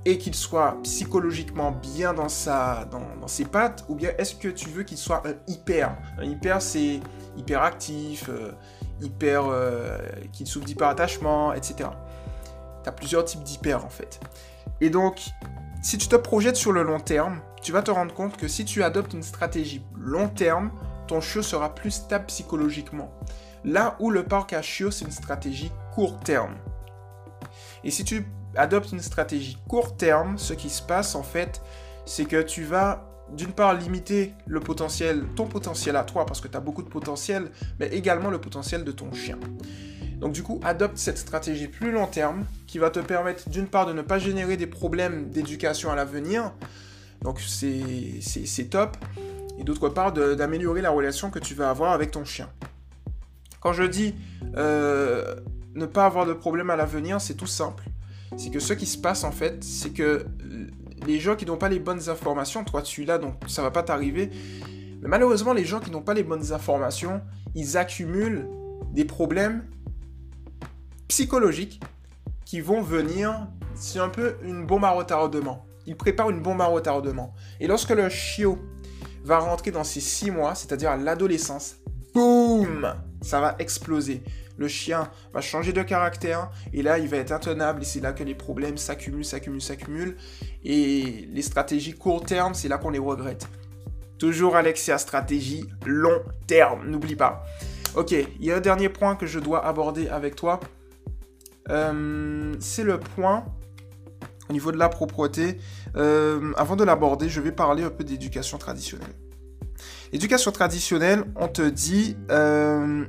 et 0.08 0.16
qu'il 0.16 0.34
soit 0.34 0.78
psychologiquement 0.84 1.70
bien 1.70 2.14
dans, 2.14 2.30
sa, 2.30 2.86
dans, 2.86 3.28
ses 3.28 3.44
pattes, 3.44 3.84
ou 3.90 3.94
bien 3.94 4.10
est-ce 4.16 4.34
que 4.34 4.48
tu 4.48 4.70
veux 4.70 4.82
qu'il 4.82 4.96
soit 4.96 5.22
un 5.26 5.34
hyper? 5.46 5.98
Un 6.18 6.24
hyper, 6.24 6.62
c'est 6.62 7.00
euh, 7.50 8.52
hyper, 9.02 9.44
euh, 9.44 9.98
qu'il 10.32 10.46
souffre 10.46 10.64
d'hyperattachement, 10.64 11.52
etc. 11.52 11.90
Tu 12.82 12.88
as 12.88 12.92
plusieurs 12.92 13.26
types 13.26 13.42
d'hyper 13.42 13.84
en 13.84 13.90
fait. 13.90 14.18
Et 14.80 14.88
donc, 14.88 15.20
si 15.82 15.98
tu 15.98 16.08
te 16.08 16.16
projettes 16.16 16.56
sur 16.56 16.72
le 16.72 16.82
long 16.82 17.00
terme, 17.00 17.40
tu 17.60 17.72
vas 17.72 17.82
te 17.82 17.90
rendre 17.90 18.14
compte 18.14 18.38
que 18.38 18.48
si 18.48 18.64
tu 18.64 18.82
adoptes 18.82 19.12
une 19.12 19.22
stratégie 19.22 19.84
long 19.94 20.28
terme, 20.28 20.70
ton 21.06 21.20
chiot 21.20 21.42
sera 21.42 21.74
plus 21.74 21.90
stable 21.90 22.24
psychologiquement. 22.28 23.12
Là 23.62 23.94
où 24.00 24.10
le 24.10 24.22
parc 24.22 24.54
à 24.54 24.62
chiot, 24.62 24.90
c'est 24.90 25.04
une 25.04 25.10
stratégie 25.10 25.70
court 25.94 26.18
terme. 26.20 26.54
Et 27.84 27.90
si 27.90 28.04
tu 28.04 28.26
adopte 28.56 28.92
une 28.92 29.00
stratégie 29.00 29.58
court 29.68 29.96
terme, 29.96 30.38
ce 30.38 30.52
qui 30.52 30.70
se 30.70 30.82
passe 30.82 31.14
en 31.14 31.22
fait, 31.22 31.60
c'est 32.06 32.24
que 32.24 32.42
tu 32.42 32.64
vas 32.64 33.04
d'une 33.36 33.52
part 33.52 33.74
limiter 33.74 34.32
le 34.46 34.60
potentiel, 34.60 35.24
ton 35.36 35.46
potentiel 35.46 35.96
à 35.96 36.04
toi, 36.04 36.24
parce 36.24 36.40
que 36.40 36.48
tu 36.48 36.56
as 36.56 36.60
beaucoup 36.60 36.82
de 36.82 36.88
potentiel, 36.88 37.50
mais 37.78 37.88
également 37.88 38.30
le 38.30 38.40
potentiel 38.40 38.84
de 38.84 38.92
ton 38.92 39.12
chien. 39.12 39.38
Donc 40.18 40.32
du 40.32 40.42
coup, 40.42 40.60
adopte 40.64 40.96
cette 40.96 41.18
stratégie 41.18 41.68
plus 41.68 41.92
long 41.92 42.06
terme 42.06 42.44
qui 42.66 42.78
va 42.78 42.90
te 42.90 42.98
permettre 42.98 43.48
d'une 43.48 43.66
part 43.66 43.86
de 43.86 43.92
ne 43.92 44.02
pas 44.02 44.18
générer 44.18 44.56
des 44.56 44.66
problèmes 44.66 45.30
d'éducation 45.30 45.90
à 45.90 45.94
l'avenir, 45.94 46.52
Donc 47.22 47.40
c'est 47.40 48.70
top. 48.70 48.96
Et 49.58 49.64
d'autre 49.64 49.88
part, 49.88 50.12
d'améliorer 50.12 50.80
la 50.80 50.90
relation 50.90 51.30
que 51.30 51.40
tu 51.40 51.54
vas 51.54 51.68
avoir 51.68 51.92
avec 51.92 52.12
ton 52.12 52.24
chien. 52.24 52.48
Quand 53.60 53.72
je 53.72 53.82
dis 53.82 54.14
euh, 54.56 55.34
ne 55.74 55.86
pas 55.86 56.06
avoir 56.06 56.26
de 56.26 56.32
problème 56.32 56.70
à 56.70 56.76
l'avenir, 56.76 57.20
c'est 57.20 57.34
tout 57.34 57.46
simple. 57.46 57.87
C'est 58.36 58.50
que 58.50 58.60
ce 58.60 58.72
qui 58.72 58.86
se 58.86 58.98
passe 58.98 59.24
en 59.24 59.32
fait, 59.32 59.62
c'est 59.64 59.90
que 59.90 60.26
les 61.06 61.18
gens 61.20 61.36
qui 61.36 61.46
n'ont 61.46 61.56
pas 61.56 61.68
les 61.68 61.78
bonnes 61.78 62.08
informations, 62.08 62.64
toi 62.64 62.82
tu 62.82 63.04
l'as 63.04 63.18
donc 63.18 63.34
ça 63.46 63.62
va 63.62 63.70
pas 63.70 63.82
t'arriver. 63.82 64.30
Mais 65.00 65.08
malheureusement, 65.08 65.52
les 65.52 65.64
gens 65.64 65.80
qui 65.80 65.90
n'ont 65.90 66.02
pas 66.02 66.14
les 66.14 66.24
bonnes 66.24 66.52
informations, 66.52 67.22
ils 67.54 67.76
accumulent 67.76 68.48
des 68.92 69.04
problèmes 69.04 69.64
psychologiques 71.06 71.80
qui 72.44 72.60
vont 72.60 72.82
venir. 72.82 73.48
C'est 73.74 74.00
un 74.00 74.08
peu 74.08 74.36
une 74.42 74.66
bombe 74.66 74.84
à 74.84 74.90
retardement. 74.90 75.64
Ils 75.86 75.96
préparent 75.96 76.30
une 76.30 76.42
bombe 76.42 76.60
à 76.60 76.66
retardement. 76.66 77.32
Et 77.60 77.66
lorsque 77.66 77.90
le 77.90 78.08
chiot 78.08 78.58
va 79.24 79.38
rentrer 79.38 79.70
dans 79.70 79.84
ses 79.84 80.00
six 80.00 80.30
mois, 80.30 80.54
c'est-à-dire 80.54 80.96
l'adolescence, 80.96 81.76
boum, 82.12 82.92
ça 83.22 83.40
va 83.40 83.54
exploser. 83.58 84.22
Le 84.58 84.66
chien 84.66 85.08
va 85.32 85.40
changer 85.40 85.72
de 85.72 85.82
caractère 85.82 86.50
et 86.72 86.82
là, 86.82 86.98
il 86.98 87.08
va 87.08 87.16
être 87.18 87.30
intenable 87.30 87.82
et 87.82 87.84
c'est 87.84 88.00
là 88.00 88.12
que 88.12 88.24
les 88.24 88.34
problèmes 88.34 88.76
s'accumulent, 88.76 89.24
s'accumulent, 89.24 89.62
s'accumulent. 89.62 90.16
Et 90.64 91.28
les 91.32 91.42
stratégies 91.42 91.94
court 91.94 92.24
terme, 92.24 92.54
c'est 92.54 92.68
là 92.68 92.76
qu'on 92.76 92.90
les 92.90 92.98
regrette. 92.98 93.48
Toujours 94.18 94.56
Alexia, 94.56 94.98
stratégie 94.98 95.64
long 95.86 96.20
terme, 96.48 96.90
n'oublie 96.90 97.14
pas. 97.14 97.44
Ok, 97.94 98.10
il 98.10 98.44
y 98.44 98.50
a 98.50 98.56
un 98.56 98.60
dernier 98.60 98.88
point 98.88 99.14
que 99.14 99.26
je 99.26 99.38
dois 99.38 99.64
aborder 99.64 100.08
avec 100.08 100.34
toi. 100.34 100.58
Euh, 101.70 102.52
c'est 102.58 102.82
le 102.82 102.98
point 102.98 103.44
au 104.50 104.52
niveau 104.52 104.72
de 104.72 104.76
la 104.76 104.88
propreté. 104.88 105.58
Euh, 105.96 106.52
avant 106.56 106.74
de 106.74 106.82
l'aborder, 106.82 107.28
je 107.28 107.40
vais 107.40 107.52
parler 107.52 107.84
un 107.84 107.90
peu 107.90 108.02
d'éducation 108.02 108.58
traditionnelle. 108.58 109.14
Éducation 110.12 110.50
traditionnelle, 110.50 111.24
on 111.36 111.46
te 111.46 111.62
dit... 111.62 112.16
Euh, 112.30 113.04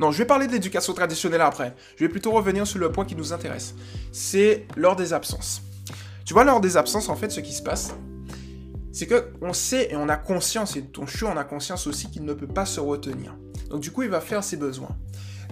non, 0.00 0.10
je 0.10 0.18
vais 0.18 0.24
parler 0.24 0.46
de 0.46 0.52
l'éducation 0.52 0.92
traditionnelle 0.92 1.40
après. 1.40 1.74
Je 1.96 2.04
vais 2.04 2.10
plutôt 2.10 2.32
revenir 2.32 2.66
sur 2.66 2.78
le 2.78 2.92
point 2.92 3.04
qui 3.04 3.16
nous 3.16 3.32
intéresse. 3.32 3.74
C'est 4.12 4.66
lors 4.76 4.96
des 4.96 5.12
absences. 5.12 5.62
Tu 6.24 6.34
vois, 6.34 6.44
lors 6.44 6.60
des 6.60 6.76
absences, 6.76 7.08
en 7.08 7.16
fait, 7.16 7.30
ce 7.30 7.40
qui 7.40 7.52
se 7.52 7.62
passe, 7.62 7.94
c'est 8.92 9.06
que 9.06 9.30
on 9.42 9.52
sait 9.52 9.88
et 9.90 9.96
on 9.96 10.08
a 10.08 10.16
conscience, 10.16 10.76
et 10.76 10.82
ton 10.82 11.06
chiot 11.06 11.28
en 11.28 11.36
a 11.36 11.44
conscience 11.44 11.86
aussi 11.86 12.10
qu'il 12.10 12.24
ne 12.24 12.32
peut 12.32 12.46
pas 12.46 12.66
se 12.66 12.80
retenir. 12.80 13.36
Donc 13.70 13.80
du 13.80 13.90
coup, 13.90 14.02
il 14.02 14.10
va 14.10 14.20
faire 14.20 14.42
ses 14.42 14.56
besoins. 14.56 14.96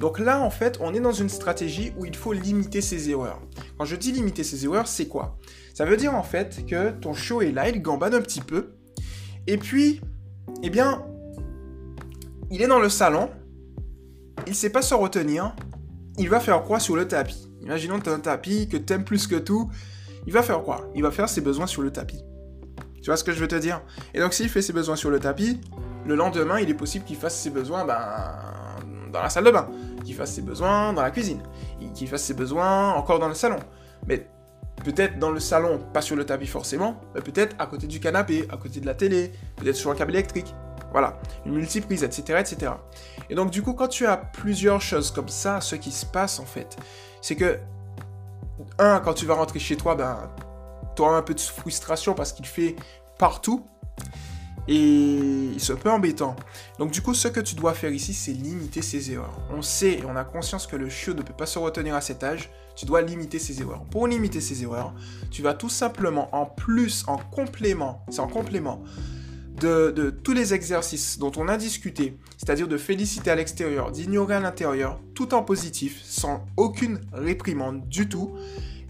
Donc 0.01 0.19
là, 0.19 0.41
en 0.41 0.51
fait, 0.51 0.79
on 0.81 0.93
est 0.93 1.01
dans 1.01 1.13
une 1.13 1.29
stratégie 1.29 1.93
où 1.97 2.05
il 2.05 2.17
faut 2.17 2.33
limiter 2.33 2.81
ses 2.81 3.11
erreurs. 3.11 3.41
Quand 3.79 3.85
je 3.85 3.97
dis 3.97 4.13
limiter 4.13 4.43
ses 4.43 4.65
erreurs, 4.65 4.89
c'est 4.89 5.07
quoi? 5.07 5.39
Ça 5.75 5.85
veut 5.85 5.97
dire 5.97 6.15
en 6.15 6.23
fait 6.23 6.67
que 6.67 6.91
ton 6.91 7.15
chiot 7.15 7.43
est 7.43 7.53
là, 7.53 7.69
il 7.69 7.81
gambade 7.81 8.15
un 8.15 8.21
petit 8.21 8.41
peu, 8.41 8.73
et 9.47 9.59
puis, 9.59 10.01
eh 10.63 10.71
bien, 10.71 11.05
il 12.51 12.63
est 12.63 12.67
dans 12.67 12.81
le 12.81 12.89
salon, 12.89 13.31
il 14.47 14.55
sait 14.55 14.71
pas 14.71 14.83
se 14.83 14.95
retenir, 14.95 15.55
il 16.19 16.29
va 16.29 16.41
faire 16.41 16.63
quoi 16.63 16.79
sur 16.81 16.97
le 16.97 17.09
tapis? 17.09 17.51
Imaginons 17.63 17.99
que 17.99 18.05
tu 18.05 18.11
as 18.11 18.15
un 18.15 18.21
tapis 18.21 18.69
que 18.69 18.77
tu 18.77 18.93
aimes 18.93 19.05
plus 19.05 19.27
que 19.27 19.37
tout, 19.37 19.71
il 20.27 20.33
va 20.33 20.43
faire 20.43 20.63
quoi? 20.63 20.91
Il 20.95 21.03
va 21.03 21.11
faire 21.11 21.29
ses 21.29 21.41
besoins 21.41 21.67
sur 21.67 21.83
le 21.83 21.91
tapis. 21.91 22.23
Tu 23.03 23.11
vois 23.11 23.17
ce 23.17 23.25
que 23.25 23.33
je 23.33 23.41
veux 23.41 23.49
te 23.49 23.55
dire? 23.55 23.83
Et 24.15 24.21
donc 24.21 24.33
s'il 24.33 24.49
fait 24.49 24.63
ses 24.63 24.73
besoins 24.73 24.97
sur 24.97 25.11
le 25.11 25.21
tapis, 25.21 25.61
le 26.07 26.15
lendemain, 26.15 26.61
il 26.61 26.71
est 26.71 26.75
possible 26.75 27.05
qu'il 27.05 27.17
fasse 27.17 27.39
ses 27.39 27.51
besoins 27.51 27.85
ben, 27.85 27.99
dans 29.13 29.23
la 29.23 29.31
salle 29.31 29.45
de 29.45 29.51
bain, 29.51 29.69
qu'il 30.05 30.15
fasse 30.15 30.33
ses 30.33 30.43
besoins 30.43 30.93
dans 30.93 31.03
la 31.03 31.11
cuisine, 31.11 31.41
qu'il 31.95 32.09
fasse 32.09 32.25
ses 32.25 32.35
besoins 32.35 32.93
encore 32.93 33.19
dans 33.19 33.29
le 33.29 33.35
salon. 33.35 33.59
Mais 34.07 34.29
peut-être 34.85 35.19
dans 35.19 35.31
le 35.31 35.41
salon, 35.41 35.81
pas 35.93 36.03
sur 36.03 36.17
le 36.17 36.27
tapis 36.27 36.47
forcément, 36.47 37.01
mais 37.15 37.21
peut-être 37.21 37.55
à 37.59 37.67
côté 37.67 37.87
du 37.87 38.01
canapé, 38.01 38.47
à 38.51 38.57
côté 38.57 38.81
de 38.81 38.87
la 38.87 38.95
télé, 38.95 39.33
peut-être 39.57 39.77
sur 39.77 39.91
un 39.91 39.95
câble 39.95 40.13
électrique. 40.13 40.55
Voilà, 40.95 41.19
une 41.45 41.55
multiprise, 41.55 42.05
etc., 42.05 42.39
etc. 42.39 42.71
Et 43.29 43.35
donc 43.35 43.51
du 43.51 43.63
coup, 43.63 43.73
quand 43.73 43.89
tu 43.89 44.07
as 44.07 44.17
plusieurs 44.17 44.81
choses 44.81 45.11
comme 45.11 45.29
ça, 45.29 45.61
ce 45.61 45.75
qui 45.75 45.91
se 45.91 46.07
passe 46.07 46.39
en 46.39 46.45
fait, 46.45 46.77
c'est 47.21 47.35
que, 47.35 47.59
un, 48.79 49.01
quand 49.01 49.13
tu 49.13 49.27
vas 49.27 49.35
rentrer 49.35 49.59
chez 49.59 49.77
toi, 49.77 49.97
ben, 49.97 50.31
tu 50.95 51.03
auras 51.03 51.17
un 51.17 51.23
peu 51.23 51.35
de 51.35 51.41
frustration 51.41 52.15
parce 52.15 52.33
qu'il 52.33 52.47
fait 52.47 52.77
partout. 53.19 53.67
Et 54.69 55.51
c'est 55.59 55.73
un 55.73 55.77
peu 55.77 55.91
embêtant. 55.91 56.37
Donc 56.79 56.93
du 56.93 57.03
coup, 57.03 57.13
ce 57.13 57.27
que 57.27 57.41
tu 57.41 57.57
dois 57.57 57.75
faire 57.75 57.91
ici, 57.91 58.15
c'est 58.15 58.31
limiter 58.31 58.81
ses 58.81 59.11
erreurs. 59.11 59.37
On 59.51 59.63
sait 59.63 59.95
et 59.95 60.05
on 60.07 60.15
a 60.15 60.23
conscience 60.23 60.65
que 60.65 60.77
le 60.77 60.89
chiot 60.89 61.13
ne 61.13 61.23
peut 61.23 61.35
pas 61.35 61.47
se 61.47 61.59
retenir 61.59 61.97
à 61.97 62.03
cet 62.03 62.23
âge. 62.23 62.51
Tu 62.77 62.87
dois 62.87 63.03
limiter 63.03 63.41
ses 63.41 63.61
erreurs. 63.61 63.83
Pour 63.91 64.07
limiter 64.07 64.41
ses 64.41 64.63
erreurs, 64.63 64.95
tu 65.33 65.43
vas 65.43 65.55
tout 65.55 65.69
simplement, 65.69 66.29
en 66.33 66.47
plus, 66.47 67.03
en 67.09 67.19
complément, 67.19 68.05
c'est 68.11 68.21
en 68.21 68.29
complément 68.29 68.81
de, 69.55 70.11
tous 70.23 70.33
les 70.33 70.53
exercices 70.53 71.19
dont 71.19 71.33
on 71.37 71.49
a 71.49 71.57
discuté, 71.57 72.17
c'est-à-dire 72.37 72.69
de 72.69 72.77
féliciter 72.77 73.31
à 73.31 73.37
l'extérieur, 73.37 73.93
d'ignorer 73.93 74.35
à 74.35 74.41
l'intérieur, 74.41 75.01
tout 75.15 75.35
en 75.35 75.43
positif, 75.43 76.03
sans 76.05 76.45
aucune 76.57 77.01
réprimande 77.13 77.89
du 77.89 78.09
tout, 78.09 78.35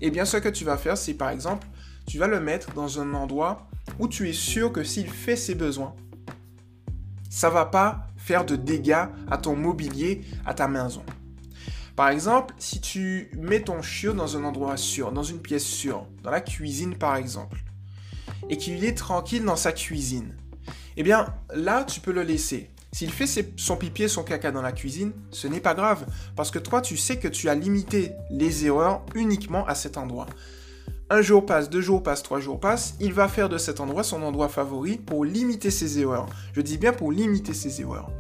eh 0.01 0.11
bien 0.11 0.25
ce 0.25 0.39
que 0.39 0.49
tu 0.49 0.65
vas 0.65 0.77
faire, 0.77 0.97
c'est 0.97 1.15
par 1.15 1.31
exemple 1.31 1.67
tu 2.07 2.19
vas 2.19 2.27
le 2.27 2.41
mettre 2.41 2.73
dans 2.75 3.01
un 3.01 3.15
endroit 3.15 3.69
où 3.99 4.09
tu 4.09 4.29
es 4.29 4.33
sûr 4.33 4.73
que 4.73 4.85
s'il 4.85 5.09
fait 5.09 5.37
ses 5.37 5.55
besoins, 5.55 5.95
ça 7.31 7.51
va 7.51 7.65
pas 7.65 8.09
faire 8.17 8.45
de 8.45 8.57
dégâts 8.57 9.07
à 9.31 9.39
ton 9.39 9.57
mobilier, 9.57 10.23
à 10.47 10.55
ta 10.55 10.69
maison. 10.69 11.03
Par 11.97 12.09
exemple, 12.09 12.55
si 12.59 12.81
tu 12.81 13.31
mets 13.37 13.63
ton 13.63 13.81
chiot 13.81 14.13
dans 14.13 14.37
un 14.37 14.45
endroit 14.45 14.77
sûr, 14.77 15.13
dans 15.13 15.23
une 15.23 15.41
pièce 15.41 15.65
sûre, 15.65 16.07
dans 16.23 16.31
la 16.31 16.41
cuisine 16.41 16.97
par 16.97 17.17
exemple, 17.17 17.63
et 18.49 18.57
qu'il 18.57 18.85
est 18.85 18.97
tranquille 18.97 19.45
dans 19.45 19.57
sa 19.57 19.73
cuisine, 19.73 20.37
eh 20.97 21.03
bien 21.03 21.27
là, 21.55 21.85
tu 21.85 22.01
peux 22.01 22.13
le 22.13 22.23
laisser. 22.23 22.71
S'il 22.93 23.11
fait 23.11 23.27
son 23.57 23.77
pipi 23.77 24.05
et 24.05 24.09
son 24.09 24.23
caca 24.23 24.53
dans 24.53 24.63
la 24.63 24.71
cuisine, 24.71 25.13
ce 25.33 25.49
n'est 25.49 25.61
pas 25.61 25.75
grave, 25.75 26.07
parce 26.37 26.53
que 26.53 26.61
toi, 26.61 26.81
tu 26.81 26.97
sais 26.97 27.19
que 27.19 27.27
tu 27.27 27.49
as 27.49 27.57
limité 27.57 28.13
les 28.31 28.67
erreurs 28.67 29.05
uniquement 29.17 29.67
à 29.67 29.75
cet 29.75 29.99
endroit. 29.99 30.27
Un 31.11 31.21
jour 31.21 31.45
passe, 31.45 31.69
deux 31.69 31.81
jours 31.81 32.03
passe, 32.03 32.23
trois 32.23 32.41
jours 32.41 32.61
passe, 32.61 32.95
il 33.01 33.13
va 33.13 33.29
faire 33.29 33.49
de 33.49 33.59
cet 33.59 33.81
endroit 33.81 34.05
son 34.05 34.23
endroit 34.23 34.49
favori 34.49 34.97
pour 34.97 35.25
limiter 35.25 35.71
ses 35.71 35.99
erreurs. 35.99 36.27
Je 36.53 36.61
dis 36.61 36.79
bien 36.79 36.93
pour 36.93 37.11
limiter 37.11 37.53
ses 37.53 37.81
erreurs. 37.81 38.11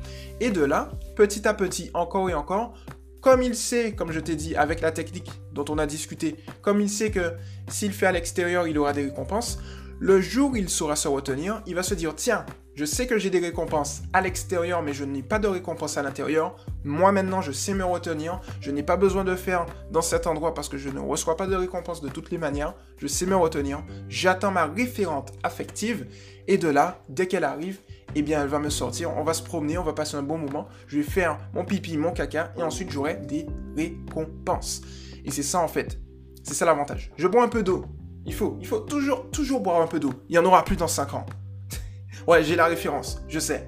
Et 0.41 0.51
de 0.51 0.63
là, 0.63 0.91
petit 1.15 1.47
à 1.47 1.55
petit, 1.55 1.91
encore 1.95 2.29
et 2.29 2.35
encore, 2.35 2.75
comme 3.21 3.43
il 3.43 3.55
sait, 3.55 3.93
comme 3.93 4.13
je 4.13 4.21
t'ai 4.21 4.37
dit, 4.37 4.55
avec 4.55 4.81
la 4.83 4.91
technique 4.91 5.31
dont 5.53 5.65
on 5.71 5.79
a 5.79 5.87
discuté, 5.87 6.37
comme 6.61 6.81
il 6.81 6.91
sait 6.91 7.11
que 7.11 7.33
s'il 7.69 7.93
fait 7.93 8.07
à 8.07 8.13
l'extérieur, 8.13 8.67
il 8.67 8.77
aura 8.77 8.93
des 8.93 9.05
récompenses, 9.05 9.59
le 10.01 10.21
jour 10.21 10.53
où 10.53 10.57
il 10.57 10.69
saura 10.69 10.97
se 10.97 11.09
retenir, 11.09 11.63
il 11.67 11.75
va 11.75 11.83
se 11.83 11.95
dire, 11.95 12.15
tiens, 12.15 12.45
je 12.75 12.85
sais 12.85 13.07
que 13.07 13.19
j'ai 13.19 13.31
des 13.31 13.39
récompenses 13.39 14.03
à 14.13 14.21
l'extérieur, 14.21 14.83
mais 14.83 14.93
je 14.93 15.05
n'ai 15.05 15.23
pas 15.23 15.39
de 15.39 15.47
récompenses 15.47 15.97
à 15.97 16.03
l'intérieur. 16.03 16.57
Moi 16.83 17.13
maintenant, 17.13 17.41
je 17.41 17.53
sais 17.53 17.73
me 17.73 17.85
retenir. 17.85 18.41
Je 18.61 18.73
n'ai 18.73 18.83
pas 18.83 18.97
besoin 18.97 19.23
de 19.23 19.37
faire 19.37 19.67
dans 19.93 20.03
cet 20.03 20.27
endroit 20.27 20.55
parce 20.55 20.69
que 20.69 20.77
je 20.77 20.89
ne 20.89 20.99
reçois 20.99 21.37
pas 21.37 21.47
de 21.47 21.55
récompenses 21.55 22.01
de 22.01 22.09
toutes 22.09 22.33
les 22.33 22.39
manières. 22.39 22.75
Je 22.99 23.07
sais 23.07 23.27
me 23.27 23.37
retenir. 23.37 23.85
J'attends 24.09 24.51
ma 24.51 24.67
référente 24.67 25.33
affective. 25.45 26.09
Et 26.49 26.59
de 26.59 26.67
là, 26.67 26.99
dès 27.09 27.29
qu'elle 27.29 27.45
arrive, 27.45 27.79
eh 28.17 28.23
bien, 28.23 28.43
elle 28.43 28.49
va 28.49 28.59
me 28.59 28.71
sortir. 28.71 29.17
On 29.17 29.23
va 29.23 29.35
se 29.35 29.43
promener, 29.43 29.79
on 29.79 29.85
va 29.85 29.93
passer 29.93 30.17
un 30.17 30.25
bon 30.25 30.39
moment. 30.39 30.67
Je 30.89 30.97
vais 30.97 31.05
faire 31.05 31.39
mon 31.53 31.65
pipi, 31.65 31.97
mon 31.97 32.11
caca. 32.11 32.53
Et 32.59 32.63
ensuite, 32.65 32.91
j'aurai 32.91 33.15
des 33.15 33.47
récompenses. 33.77 34.83
Et 35.25 35.31
c'est 35.31 35.45
ça 35.45 35.61
en 35.61 35.69
fait. 35.69 36.01
C'est 36.43 36.55
ça 36.55 36.67
l'avantage. 36.67 37.13
Je 37.17 37.29
bois 37.29 37.45
un 37.45 37.49
peu 37.49 37.63
d'eau. 37.63 37.87
Il 38.27 38.35
faut, 38.35 38.59
toujours, 38.89 39.31
toujours 39.31 39.61
boire 39.61 39.81
un 39.81 39.87
peu 39.87 40.01
d'eau. 40.01 40.13
Il 40.29 40.35
y 40.35 40.39
en 40.39 40.45
aura 40.45 40.65
plus 40.65 40.77
dans 40.77 40.89
5 40.89 41.15
ans. 41.15 41.27
Ouais, 42.27 42.43
j'ai 42.43 42.57
la 42.57 42.67
référence, 42.67 43.21
je 43.29 43.39
sais. 43.39 43.67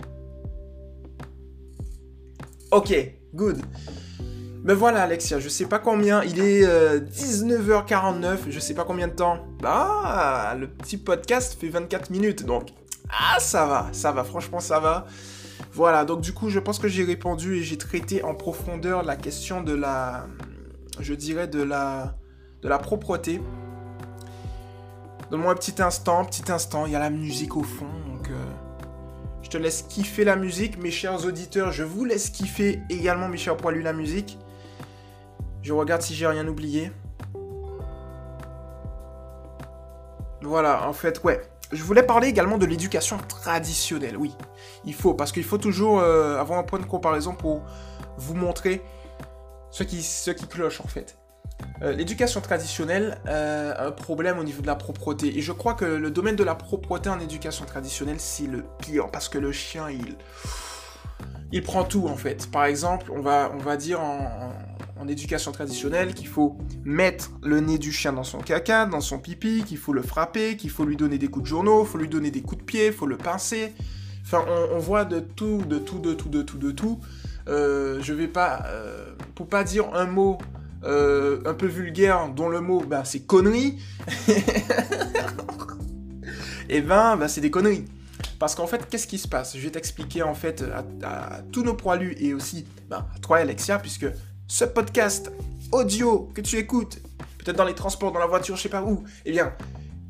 Ok, 2.70 2.94
good. 3.34 3.58
Mais 4.64 4.74
voilà 4.74 5.02
Alexia, 5.02 5.38
je 5.38 5.48
sais 5.48 5.66
pas 5.66 5.78
combien, 5.78 6.24
il 6.24 6.40
est 6.40 6.64
19h49, 6.64 8.24
euh, 8.24 8.36
je 8.48 8.58
sais 8.58 8.74
pas 8.74 8.82
combien 8.82 9.06
de 9.06 9.12
temps. 9.12 9.46
Ah, 9.62 10.56
le 10.58 10.66
petit 10.66 10.96
podcast 10.96 11.56
fait 11.60 11.68
24 11.68 12.10
minutes, 12.10 12.44
donc 12.44 12.70
ah 13.08 13.38
ça 13.38 13.66
va, 13.66 13.88
ça 13.92 14.10
va, 14.10 14.24
franchement 14.24 14.58
ça 14.58 14.80
va. 14.80 15.06
Voilà, 15.72 16.04
donc 16.04 16.20
du 16.20 16.32
coup 16.32 16.50
je 16.50 16.58
pense 16.58 16.80
que 16.80 16.88
j'ai 16.88 17.04
répondu 17.04 17.58
et 17.58 17.62
j'ai 17.62 17.78
traité 17.78 18.24
en 18.24 18.34
profondeur 18.34 19.04
la 19.04 19.14
question 19.14 19.62
de 19.62 19.72
la, 19.72 20.26
je 20.98 21.14
dirais 21.14 21.46
de 21.46 21.62
la, 21.62 22.16
de 22.62 22.68
la 22.68 22.78
propreté. 22.78 23.40
Donne-moi 25.30 25.52
un 25.52 25.56
petit 25.56 25.82
instant, 25.82 26.24
petit 26.24 26.50
instant, 26.50 26.86
il 26.86 26.92
y 26.92 26.96
a 26.96 27.00
la 27.00 27.10
musique 27.10 27.56
au 27.56 27.62
fond, 27.62 27.86
je 29.46 29.50
te 29.50 29.58
laisse 29.58 29.82
kiffer 29.82 30.24
la 30.24 30.34
musique, 30.34 30.76
mes 30.76 30.90
chers 30.90 31.24
auditeurs. 31.24 31.70
Je 31.70 31.84
vous 31.84 32.04
laisse 32.04 32.30
kiffer 32.30 32.82
également, 32.90 33.28
mes 33.28 33.36
chers 33.36 33.56
poilus, 33.56 33.80
la 33.80 33.92
musique. 33.92 34.40
Je 35.62 35.72
regarde 35.72 36.02
si 36.02 36.16
j'ai 36.16 36.26
rien 36.26 36.48
oublié. 36.48 36.90
Voilà, 40.42 40.88
en 40.88 40.92
fait, 40.92 41.22
ouais. 41.22 41.40
Je 41.70 41.84
voulais 41.84 42.02
parler 42.02 42.26
également 42.26 42.58
de 42.58 42.66
l'éducation 42.66 43.18
traditionnelle, 43.18 44.16
oui. 44.16 44.34
Il 44.84 44.94
faut, 44.94 45.14
parce 45.14 45.30
qu'il 45.30 45.44
faut 45.44 45.58
toujours 45.58 46.00
euh, 46.00 46.40
avoir 46.40 46.58
un 46.58 46.64
point 46.64 46.80
de 46.80 46.84
comparaison 46.84 47.32
pour 47.32 47.62
vous 48.18 48.34
montrer 48.34 48.82
ce 49.70 49.84
qui, 49.84 50.02
ce 50.02 50.32
qui 50.32 50.48
cloche, 50.48 50.80
en 50.80 50.88
fait. 50.88 51.16
Euh, 51.82 51.92
l'éducation 51.92 52.40
traditionnelle 52.40 53.18
a 53.26 53.86
un 53.86 53.90
problème 53.90 54.38
au 54.38 54.44
niveau 54.44 54.62
de 54.62 54.66
la 54.66 54.76
propreté. 54.76 55.36
Et 55.36 55.42
je 55.42 55.52
crois 55.52 55.74
que 55.74 55.84
le 55.84 56.10
domaine 56.10 56.36
de 56.36 56.44
la 56.44 56.54
propreté 56.54 57.08
en 57.08 57.20
éducation 57.20 57.64
traditionnelle, 57.64 58.18
c'est 58.18 58.46
le 58.46 58.64
pire. 58.80 59.10
Parce 59.10 59.28
que 59.28 59.38
le 59.38 59.52
chien, 59.52 59.90
il, 59.90 60.16
il 61.52 61.62
prend 61.62 61.84
tout 61.84 62.08
en 62.08 62.16
fait. 62.16 62.50
Par 62.50 62.64
exemple, 62.64 63.10
on 63.12 63.20
va, 63.20 63.52
on 63.54 63.58
va 63.58 63.76
dire 63.76 64.00
en, 64.00 64.52
en 64.98 65.08
éducation 65.08 65.52
traditionnelle 65.52 66.14
qu'il 66.14 66.28
faut 66.28 66.56
mettre 66.84 67.30
le 67.42 67.60
nez 67.60 67.78
du 67.78 67.92
chien 67.92 68.12
dans 68.12 68.24
son 68.24 68.38
caca, 68.38 68.86
dans 68.86 69.00
son 69.00 69.18
pipi, 69.18 69.62
qu'il 69.64 69.78
faut 69.78 69.92
le 69.92 70.02
frapper, 70.02 70.56
qu'il 70.56 70.70
faut 70.70 70.84
lui 70.84 70.96
donner 70.96 71.18
des 71.18 71.28
coups 71.28 71.44
de 71.44 71.48
journaux, 71.48 71.84
il 71.84 71.88
faut 71.88 71.98
lui 71.98 72.08
donner 72.08 72.30
des 72.30 72.42
coups 72.42 72.60
de 72.60 72.64
pied, 72.64 72.86
il 72.86 72.92
faut 72.92 73.06
le 73.06 73.18
pincer. 73.18 73.74
Enfin, 74.24 74.44
on, 74.72 74.78
voit 74.78 75.04
de 75.04 75.20
tout, 75.20 75.62
de 75.68 75.78
tout, 75.78 76.00
de 76.00 76.12
tout, 76.12 76.28
de 76.28 76.42
tout, 76.42 76.58
de 76.58 76.72
tout. 76.72 76.98
Euh, 77.48 78.00
je 78.02 78.12
vais 78.12 78.26
pas, 78.26 78.64
euh, 78.66 79.14
pour 79.36 79.46
pas 79.46 79.62
dire 79.62 79.94
un 79.94 80.06
mot 80.06 80.38
euh, 80.84 81.40
un 81.44 81.54
peu 81.54 81.66
vulgaire, 81.66 82.28
dont 82.28 82.48
le 82.48 82.60
mot, 82.60 82.80
bah, 82.80 83.04
c'est 83.04 83.20
connerie. 83.20 83.78
et 86.68 86.80
ben, 86.80 87.16
bah, 87.16 87.28
c'est 87.28 87.40
des 87.40 87.50
conneries. 87.50 87.84
Parce 88.38 88.54
qu'en 88.54 88.66
fait, 88.66 88.88
qu'est-ce 88.88 89.06
qui 89.06 89.18
se 89.18 89.28
passe? 89.28 89.56
Je 89.56 89.62
vais 89.62 89.70
t'expliquer 89.70 90.22
en 90.22 90.34
fait 90.34 90.62
à, 91.02 91.40
tous 91.52 91.62
nos 91.62 91.74
poilus 91.74 92.14
et 92.18 92.34
aussi 92.34 92.66
bah, 92.88 93.08
à 93.14 93.18
toi 93.18 93.38
Alexia, 93.38 93.78
puisque 93.78 94.06
ce 94.46 94.64
podcast 94.64 95.32
audio 95.72 96.30
que 96.34 96.40
tu 96.40 96.56
écoutes, 96.56 96.98
peut-être 97.38 97.56
dans 97.56 97.64
les 97.64 97.74
transports, 97.74 98.12
dans 98.12 98.20
la 98.20 98.26
voiture, 98.26 98.56
je 98.56 98.62
sais 98.62 98.68
pas 98.68 98.82
où, 98.82 99.04
eh 99.24 99.32
bien, 99.32 99.52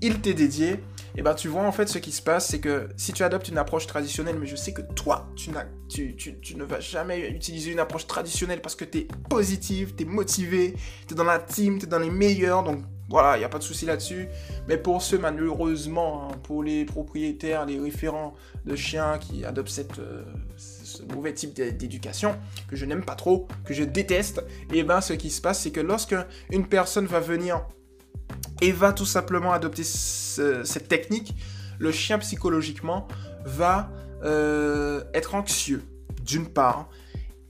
il 0.03 0.21
t'est 0.21 0.35
dédié. 0.35 0.81
Et 1.19 1.23
ben 1.23 1.35
tu 1.35 1.49
vois 1.49 1.63
en 1.63 1.73
fait 1.73 1.89
ce 1.89 1.99
qui 1.99 2.13
se 2.13 2.21
passe, 2.21 2.49
c'est 2.49 2.61
que 2.61 2.89
si 2.97 3.15
tu 3.15 3.23
adoptes 3.23 3.49
une 3.49 3.57
approche 3.57 3.87
traditionnelle, 3.87 4.37
mais 4.39 4.47
je 4.47 4.55
sais 4.55 4.75
que 4.75 4.83
toi, 4.83 5.31
tu, 5.35 5.51
tu, 5.89 6.15
tu, 6.15 6.39
tu 6.41 6.57
ne 6.57 6.65
vas 6.65 6.81
jamais 6.81 7.31
utiliser 7.31 7.73
une 7.73 7.79
approche 7.79 8.07
traditionnelle 8.07 8.61
parce 8.61 8.75
que 8.75 8.85
tu 8.85 8.99
es 8.99 9.09
positif, 9.31 9.97
tu 9.97 10.03
es 10.03 10.07
motivé, 10.07 10.75
tu 11.09 11.15
es 11.15 11.17
dans 11.17 11.25
la 11.25 11.39
team, 11.39 11.79
tu 11.79 11.87
es 11.87 11.89
dans 11.89 11.99
les 11.99 12.11
meilleurs, 12.11 12.63
donc 12.65 12.81
voilà, 13.09 13.37
il 13.37 13.39
n'y 13.39 13.45
a 13.45 13.49
pas 13.49 13.59
de 13.59 13.63
souci 13.63 13.87
là-dessus. 13.87 14.29
Mais 14.69 14.77
pour 14.77 15.01
ceux, 15.01 15.19
malheureusement, 15.19 16.29
hein, 16.29 16.37
pour 16.43 16.63
les 16.63 16.85
propriétaires, 16.85 17.65
les 17.65 17.79
référents 17.79 18.35
de 18.65 18.77
chiens 18.77 19.19
qui 19.19 19.45
adoptent 19.45 19.71
cette, 19.71 19.99
euh, 19.99 20.25
ce 20.57 21.03
mauvais 21.15 21.33
type 21.33 21.55
d'éducation, 21.55 22.37
que 22.69 22.77
je 22.77 22.85
n'aime 22.85 23.05
pas 23.05 23.15
trop, 23.15 23.47
que 23.65 23.73
je 23.73 23.85
déteste, 23.85 24.45
et 24.73 24.81
eh 24.81 24.83
ben 24.83 25.01
ce 25.01 25.13
qui 25.13 25.31
se 25.31 25.41
passe, 25.41 25.63
c'est 25.63 25.71
que 25.71 25.81
lorsque 25.81 26.17
une 26.51 26.67
personne 26.67 27.07
va 27.07 27.21
venir 27.21 27.65
et 28.61 28.73
va 28.73 28.93
tout 28.93 29.07
simplement 29.07 29.53
adopter 29.53 29.85
cette 29.85 30.89
technique, 30.89 31.35
le 31.79 31.93
chien 31.93 32.19
psychologiquement 32.19 33.07
va 33.45 33.91
euh, 34.25 35.05
être 35.15 35.35
anxieux, 35.35 35.83
d'une 36.25 36.47
part. 36.47 36.89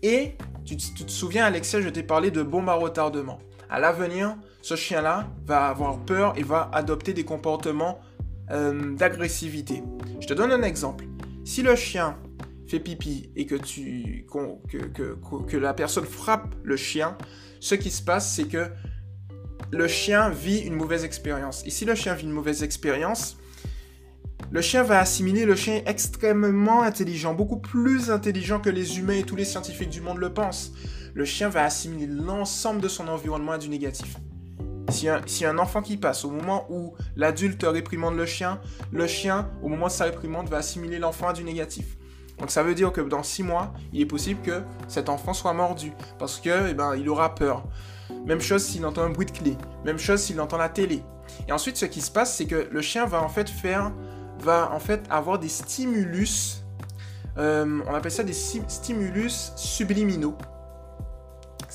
Et 0.03 0.37
tu, 0.65 0.77
te 0.77 1.11
souviens, 1.11 1.45
Alexia, 1.45 1.81
je 1.81 1.89
t'ai 1.89 2.03
parlé 2.03 2.31
de 2.31 2.43
bombe 2.43 2.69
à 2.69 2.75
retardement. 2.75 3.39
À 3.71 3.81
l'avenir, 3.81 4.37
ce 4.63 4.77
chien-là 4.77 5.29
va 5.47 5.69
avoir 5.69 5.99
peur 6.05 6.35
et 6.37 6.43
va 6.43 6.71
adopter 6.73 7.13
des 7.13 7.25
comportements 7.25 8.01
euh, 8.51 8.95
d'agressivité. 8.95 9.83
Je 10.21 10.27
te 10.27 10.35
donne 10.35 10.53
un 10.53 10.63
exemple. 10.63 11.07
Si 11.45 11.63
le 11.63 11.77
chien 11.77 12.17
fait 12.69 12.81
pipi 12.81 13.31
et 13.37 13.47
que, 13.47 13.55
tu, 13.55 14.27
que, 14.29 15.57
la 15.57 15.75
personne 15.75 16.05
frappe 16.05 16.55
le 16.65 16.77
chien, 16.77 17.17
ce 17.61 17.75
qui 17.75 17.91
se 17.91 18.03
passe, 18.03 18.35
c'est 18.35 18.47
que 18.47 18.67
le 19.71 19.89
chien 19.89 20.31
vit 20.31 20.59
une 20.59 20.75
mauvaise 20.75 21.05
expérience. 21.05 21.63
Et 21.67 21.71
si 21.71 21.85
le 21.85 21.95
chien 21.95 22.15
vit 22.15 22.25
une 22.25 22.33
mauvaise 22.33 22.63
expérience, 22.63 23.37
le 24.51 24.61
chien 24.61 24.83
va 24.83 25.01
assimiler, 25.01 25.45
le 25.45 25.57
chien 25.57 25.77
est 25.77 25.89
extrêmement 25.89 26.83
intelligent, 26.83 27.35
beaucoup 27.35 27.59
plus 27.59 28.11
intelligent 28.11 28.61
que 28.61 28.71
les 28.71 28.99
humains 28.99 29.15
et 29.15 29.25
tous 29.25 29.37
les 29.37 29.45
scientifiques 29.45 29.91
du 29.91 30.01
monde 30.01 30.19
le 30.19 30.33
pensent. 30.33 30.73
Le 31.15 31.25
chien 31.25 31.49
va 31.49 31.65
assimiler 31.65 32.07
l'ensemble 32.07 32.81
de 32.81 32.89
son 32.89 33.09
environnement 33.09 33.53
à 33.53 33.59
du 33.59 33.69
négatif. 33.69 34.17
Si 34.91 35.09
un, 35.09 35.21
si 35.27 35.45
un 35.45 35.59
enfant 35.59 35.83
qui 35.83 35.97
passe 35.97 36.25
au 36.25 36.31
moment 36.31 36.67
où 36.71 36.95
l'adulte 37.17 37.65
réprimande 37.65 38.17
le 38.17 38.25
chien, 38.25 38.61
le 38.93 39.07
chien, 39.09 39.51
au 39.63 39.69
moment 39.69 39.87
de 39.87 39.93
sa 39.93 40.05
réprimande, 40.05 40.49
va 40.49 40.59
assimiler 40.59 40.99
l'enfant 40.99 41.29
à 41.29 41.33
du 41.33 41.43
négatif. 41.43 41.97
Donc 42.39 42.51
ça 42.51 42.63
veut 42.63 42.75
dire 42.75 42.93
que 42.93 43.01
dans 43.01 43.23
6 43.23 43.43
mois, 43.43 43.73
il 43.93 44.01
est 44.01 44.07
possible 44.07 44.41
que 44.43 44.63
cet 44.89 45.09
enfant 45.09 45.33
soit 45.33 45.53
mordu, 45.53 45.93
parce 46.19 46.39
que 46.39 46.71
eh 46.71 46.75
ben, 46.75 46.95
il 46.97 47.09
aura 47.09 47.35
peur. 47.35 47.65
Même 48.25 48.41
chose 48.41 48.65
s'il 48.65 48.85
entend 48.85 49.03
un 49.03 49.11
bruit 49.11 49.27
de 49.27 49.31
clé, 49.31 49.57
même 49.85 49.99
chose 49.99 50.21
s'il 50.21 50.41
entend 50.41 50.59
la 50.59 50.69
télé. 50.69 51.03
Et 51.49 51.53
ensuite, 51.53 51.77
ce 51.77 51.87
qui 51.87 52.01
se 52.01 52.11
passe, 52.11 52.37
c'est 52.37 52.47
que 52.47 52.69
le 52.71 52.81
chien 52.83 53.07
va 53.07 53.23
en 53.23 53.29
fait 53.29 53.49
faire, 53.49 53.93
va 54.41 54.71
en 54.73 54.79
fait 54.79 55.03
avoir 55.11 55.39
des 55.39 55.49
stimulus, 55.49 56.65
euh, 57.39 57.81
on 57.87 57.95
appelle 57.95 58.13
ça 58.13 58.23
des 58.23 58.33
stimulus 58.33 59.53
subliminaux 59.57 60.37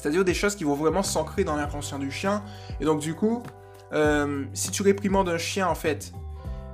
c'est-à-dire 0.01 0.25
des 0.25 0.33
choses 0.33 0.55
qui 0.55 0.63
vont 0.63 0.73
vraiment 0.73 1.03
s'ancrer 1.03 1.43
dans 1.43 1.55
l'inconscient 1.55 1.99
du 1.99 2.09
chien. 2.09 2.43
Et 2.79 2.85
donc 2.85 3.01
du 3.01 3.13
coup, 3.13 3.43
euh, 3.93 4.45
si 4.53 4.71
tu 4.71 4.81
réprimandes 4.81 5.29
un 5.29 5.37
chien 5.37 5.67
en 5.67 5.75
fait, 5.75 6.11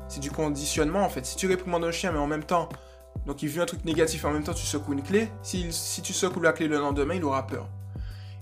c'est 0.08 0.22
du 0.22 0.32
conditionnement 0.32 1.04
en 1.04 1.10
fait. 1.10 1.26
Si 1.26 1.36
tu 1.36 1.46
réprimandes 1.48 1.84
un 1.84 1.92
chien 1.92 2.14
mais 2.14 2.20
en 2.20 2.28
même 2.28 2.46
temps, 2.46 2.70
donc 3.28 3.44
il 3.44 3.50
vit 3.50 3.60
un 3.60 3.66
truc 3.66 3.84
négatif 3.86 4.26
en 4.26 4.32
même 4.32 4.44
temps 4.44 4.54
tu 4.54 4.66
secoues 4.66 4.94
une 4.94 5.04
clé, 5.04 5.28
si, 5.44 5.68
si 5.72 6.02
tu 6.02 6.14
secoues 6.14 6.42
la 6.42 6.54
clé 6.54 6.68
le 6.68 6.78
lendemain, 6.78 7.14
il 7.14 7.24
aura 7.26 7.46
peur. 7.46 7.70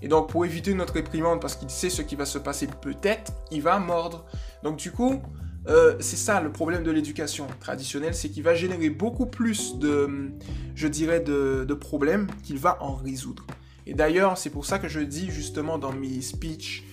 Et 0.02 0.08
donc 0.08 0.30
pour 0.30 0.45
éviter 0.45 0.74
notre 0.76 0.93
réprimande 0.93 1.41
parce 1.41 1.56
qu'il 1.56 1.69
sait 1.69 1.89
ce 1.89 2.04
qui 2.04 2.15
va 2.15 2.26
se 2.26 2.38
passer 2.38 2.67
peut-être, 2.67 3.34
il 3.52 3.63
va 3.63 3.80
mordre. 3.80 4.26
Donc 4.63 4.78
du 4.78 4.91
coup, 4.91 5.21
euh, 5.67 5.95
c'est 6.00 6.17
ça 6.17 6.39
le 6.41 6.52
problème 6.52 6.84
de 6.84 6.91
l'éducation 6.91 7.48
traditionnelle, 7.60 8.13
c'est 8.13 8.30
qu'il 8.30 8.43
va 8.43 8.54
générer 8.54 8.91
beaucoup 8.91 9.26
plus 9.26 9.80
de, 9.80 10.32
je 10.76 10.88
dirais, 10.88 11.19
de, 11.19 11.74
problèmes 11.74 12.28
qu'il 12.43 12.60
va 12.60 12.78
en 12.82 12.93
résoudre. 12.93 13.45
Et 13.88 13.95
d'ailleurs, 13.95 14.38
c'est 14.38 14.52
pour 14.52 14.65
ça 14.65 14.78
que 14.78 14.88
je 14.88 15.00
dis 15.00 15.32
justement 15.32 15.80
dans 15.80 15.91
mes 15.91 16.21
speeches, 16.21 16.84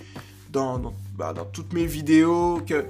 dans, 0.51 0.95
bah, 1.17 1.35
dans, 1.35 1.45
toutes 1.45 1.75
mes 1.75 1.87
vidéos, 1.87 2.63
que 2.67 2.87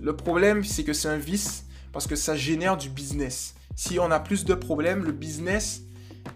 le 0.00 0.16
problème, 0.16 0.64
c'est 0.64 0.82
que 0.82 0.92
c'est 0.92 1.08
un 1.08 1.16
vice 1.16 1.66
parce 1.92 2.06
que 2.06 2.16
ça 2.16 2.34
génère 2.34 2.76
du 2.76 2.88
business. 2.88 3.54
Si 3.76 3.98
on 3.98 4.10
a 4.10 4.20
plus 4.20 4.44
de 4.44 4.54
problèmes, 4.54 5.04
le 5.04 5.12
business 5.12 5.82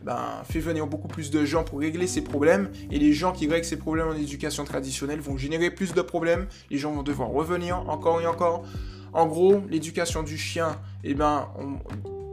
ben, 0.03 0.42
fait 0.49 0.61
venir 0.61 0.87
beaucoup 0.87 1.09
plus 1.09 1.31
de 1.31 1.44
gens 1.44 1.64
pour 1.64 1.81
régler 1.81 2.07
ces 2.07 2.22
problèmes. 2.22 2.70
Et 2.90 2.99
les 2.99 3.12
gens 3.12 3.33
qui 3.33 3.49
règlent 3.49 3.66
ces 3.66 3.77
problèmes 3.77 4.09
en 4.09 4.14
éducation 4.14 4.64
traditionnelle 4.64 5.20
vont 5.20 5.37
générer 5.37 5.70
plus 5.70 5.94
de 5.94 6.03
problèmes. 6.03 6.46
Les 6.70 6.79
gens 6.79 6.92
vont 6.92 7.03
devoir 7.03 7.29
revenir 7.29 7.88
encore 7.88 8.20
et 8.20 8.27
encore. 8.27 8.64
En 9.12 9.27
gros, 9.27 9.62
l'éducation 9.68 10.22
du 10.22 10.37
chien, 10.37 10.79
eh 11.05 11.14
ben, 11.14 11.49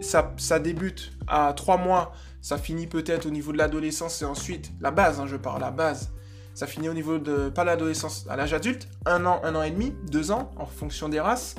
ça, 0.01 0.33
ça 0.37 0.59
débute 0.59 1.13
à 1.27 1.53
3 1.53 1.77
mois 1.77 2.13
ça 2.43 2.57
finit 2.57 2.87
peut-être 2.87 3.25
au 3.25 3.29
niveau 3.29 3.53
de 3.53 3.57
l'adolescence 3.57 4.21
et 4.21 4.25
ensuite, 4.25 4.73
la 4.81 4.91
base, 4.91 5.19
hein, 5.21 5.27
je 5.27 5.37
parle, 5.37 5.61
la 5.61 5.71
base. 5.71 6.11
Ça 6.53 6.67
finit 6.67 6.89
au 6.89 6.93
niveau 6.93 7.17
de, 7.17 7.47
pas 7.47 7.63
l'adolescence, 7.63 8.27
à 8.29 8.35
l'âge 8.35 8.53
adulte, 8.53 8.89
un 9.05 9.25
an, 9.25 9.39
un 9.45 9.55
an 9.55 9.63
et 9.63 9.71
demi, 9.71 9.95
deux 10.11 10.29
ans, 10.29 10.51
en 10.57 10.65
fonction 10.65 11.07
des 11.07 11.21
races. 11.21 11.55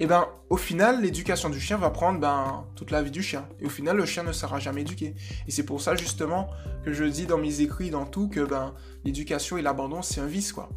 Et 0.00 0.06
ben, 0.06 0.26
au 0.50 0.56
final, 0.56 1.02
l'éducation 1.02 1.48
du 1.48 1.60
chien 1.60 1.76
va 1.76 1.90
prendre 1.90 2.18
ben, 2.18 2.64
toute 2.74 2.90
la 2.90 3.02
vie 3.02 3.10
du 3.10 3.22
chien. 3.22 3.46
Et 3.60 3.66
au 3.66 3.68
final, 3.68 3.96
le 3.96 4.06
chien 4.06 4.22
ne 4.22 4.32
sera 4.32 4.58
jamais 4.58 4.80
éduqué. 4.80 5.14
Et 5.46 5.50
c'est 5.50 5.62
pour 5.64 5.80
ça, 5.80 5.94
justement, 5.94 6.50
que 6.84 6.92
je 6.92 7.04
dis 7.04 7.26
dans 7.26 7.38
mes 7.38 7.60
écrits, 7.60 7.90
dans 7.90 8.04
tout, 8.04 8.28
que 8.28 8.40
ben, 8.40 8.74
l'éducation 9.04 9.58
et 9.58 9.62
l'abandon, 9.62 10.02
c'est 10.02 10.20
un 10.20 10.26
vice, 10.26 10.52
quoi. 10.52 10.68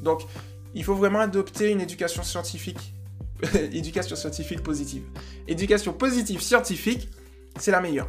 Donc, 0.00 0.22
il 0.74 0.84
faut 0.84 0.94
vraiment 0.94 1.20
adopter 1.20 1.70
une 1.70 1.80
éducation 1.80 2.22
scientifique. 2.22 2.94
éducation 3.72 4.16
scientifique 4.16 4.62
positive. 4.62 5.02
Éducation 5.48 5.92
positive 5.92 6.40
scientifique, 6.40 7.08
c'est 7.58 7.70
la 7.70 7.80
meilleure. 7.80 8.08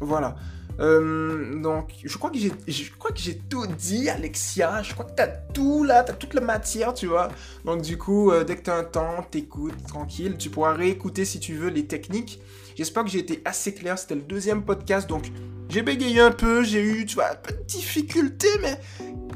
Voilà. 0.00 0.36
Euh, 0.78 1.60
donc, 1.60 1.90
je 2.04 2.16
crois 2.18 2.30
que 2.30 2.38
j'ai, 2.38 3.38
tout 3.48 3.66
dit, 3.66 4.08
Alexia. 4.08 4.82
Je 4.82 4.92
crois 4.92 5.06
que 5.06 5.14
t'as 5.14 5.28
tout 5.28 5.84
là, 5.84 6.02
t'as 6.02 6.12
toute 6.12 6.34
la 6.34 6.40
matière, 6.40 6.94
tu 6.94 7.06
vois. 7.06 7.28
Donc, 7.64 7.82
du 7.82 7.96
coup, 7.96 8.30
euh, 8.30 8.44
dès 8.44 8.56
que 8.56 8.62
t'as 8.62 8.78
un 8.78 8.84
temps, 8.84 9.24
t'écoutes 9.30 9.86
tranquille. 9.86 10.36
Tu 10.38 10.50
pourras 10.50 10.74
réécouter 10.74 11.24
si 11.24 11.40
tu 11.40 11.54
veux 11.54 11.68
les 11.68 11.86
techniques. 11.86 12.40
J'espère 12.76 13.04
que 13.04 13.10
j'ai 13.10 13.20
été 13.20 13.40
assez 13.44 13.74
clair. 13.74 13.98
C'était 13.98 14.16
le 14.16 14.22
deuxième 14.22 14.62
podcast, 14.62 15.08
donc 15.08 15.30
j'ai 15.68 15.82
bégayé 15.82 16.20
un 16.20 16.32
peu. 16.32 16.62
J'ai 16.62 16.82
eu, 16.82 17.06
tu 17.06 17.14
vois, 17.14 17.30
un 17.30 17.36
peu 17.36 17.54
de 17.54 17.62
difficulté, 17.62 18.48
mais 18.60 18.78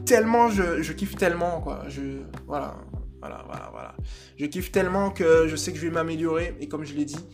tellement, 0.04 0.50
je, 0.50 0.82
je 0.82 0.92
kiffe 0.92 1.16
tellement, 1.16 1.60
quoi. 1.60 1.84
Je, 1.88 2.02
voilà, 2.46 2.76
voilà, 3.20 3.42
voilà, 3.46 3.68
voilà. 3.72 3.94
Je 4.36 4.44
kiffe 4.46 4.70
tellement 4.72 5.10
que 5.10 5.48
je 5.48 5.56
sais 5.56 5.72
que 5.72 5.78
je 5.78 5.86
vais 5.86 5.92
m'améliorer. 5.92 6.54
Et 6.60 6.68
comme 6.68 6.84
je 6.84 6.92
l'ai 6.94 7.06
dit, 7.06 7.24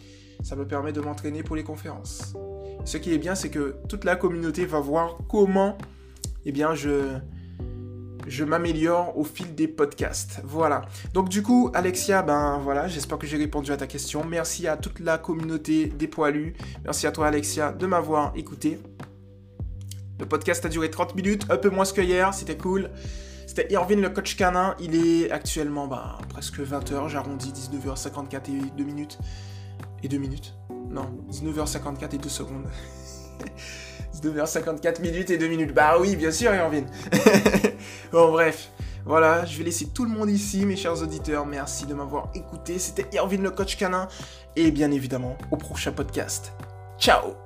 ça 0.44 0.54
me 0.54 0.66
permet 0.66 0.92
de 0.92 1.00
m'entraîner 1.00 1.42
pour 1.42 1.56
les 1.56 1.64
conférences. 1.64 2.34
Ce 2.84 2.96
qui 2.98 3.12
est 3.12 3.18
bien, 3.18 3.34
c'est 3.34 3.50
que 3.50 3.76
toute 3.88 4.04
la 4.04 4.16
communauté 4.16 4.64
va 4.64 4.80
voir 4.80 5.18
comment 5.28 5.76
eh 6.44 6.52
je 8.28 8.44
m'améliore 8.44 9.16
au 9.16 9.24
fil 9.24 9.54
des 9.54 9.68
podcasts. 9.68 10.40
Voilà. 10.44 10.82
Donc 11.12 11.28
du 11.28 11.42
coup, 11.42 11.70
Alexia, 11.74 12.22
ben 12.22 12.58
voilà, 12.62 12.88
j'espère 12.88 13.18
que 13.18 13.26
j'ai 13.26 13.36
répondu 13.36 13.72
à 13.72 13.76
ta 13.76 13.86
question. 13.86 14.24
Merci 14.24 14.66
à 14.66 14.76
toute 14.76 15.00
la 15.00 15.18
communauté 15.18 15.86
des 15.86 16.08
poilus. 16.08 16.54
Merci 16.84 17.06
à 17.06 17.12
toi, 17.12 17.26
Alexia, 17.28 17.72
de 17.72 17.86
m'avoir 17.86 18.32
écouté. 18.36 18.78
Le 20.18 20.26
podcast 20.26 20.64
a 20.64 20.68
duré 20.68 20.90
30 20.90 21.14
minutes, 21.14 21.46
un 21.50 21.56
peu 21.56 21.68
moins 21.68 21.84
que 21.84 22.00
hier, 22.00 22.32
c'était 22.32 22.56
cool. 22.56 22.90
C'était 23.46 23.72
Irvin 23.72 23.96
le 23.96 24.10
coach 24.10 24.36
canin, 24.36 24.74
il 24.80 24.94
est 24.94 25.30
actuellement 25.30 25.86
ben, 25.86 26.18
presque 26.28 26.58
20h, 26.58 27.08
j'arrondis 27.08 27.52
19h54 27.52 28.50
et 28.50 28.70
2 28.76 28.84
minutes 28.84 29.18
et 30.02 30.08
2 30.08 30.18
minutes. 30.18 30.54
Non, 30.90 31.10
19h54 31.30 32.14
et 32.14 32.18
2 32.18 32.28
secondes. 32.28 32.66
19h54 34.22 35.00
minutes 35.02 35.30
et 35.30 35.38
2 35.38 35.48
minutes. 35.48 35.74
Bah 35.74 35.96
oui, 36.00 36.16
bien 36.16 36.30
sûr, 36.30 36.54
Irvine. 36.54 36.86
Bon, 38.12 38.30
bref. 38.30 38.70
Voilà, 39.04 39.44
je 39.44 39.56
vais 39.58 39.64
laisser 39.64 39.86
tout 39.88 40.04
le 40.04 40.10
monde 40.10 40.30
ici, 40.30 40.66
mes 40.66 40.76
chers 40.76 41.00
auditeurs. 41.00 41.46
Merci 41.46 41.86
de 41.86 41.94
m'avoir 41.94 42.30
écouté. 42.34 42.78
C'était 42.78 43.06
Irvine 43.14 43.42
le 43.42 43.50
coach 43.50 43.76
canin. 43.76 44.08
Et 44.56 44.70
bien 44.70 44.90
évidemment, 44.90 45.36
au 45.50 45.56
prochain 45.56 45.92
podcast. 45.92 46.52
Ciao 46.98 47.45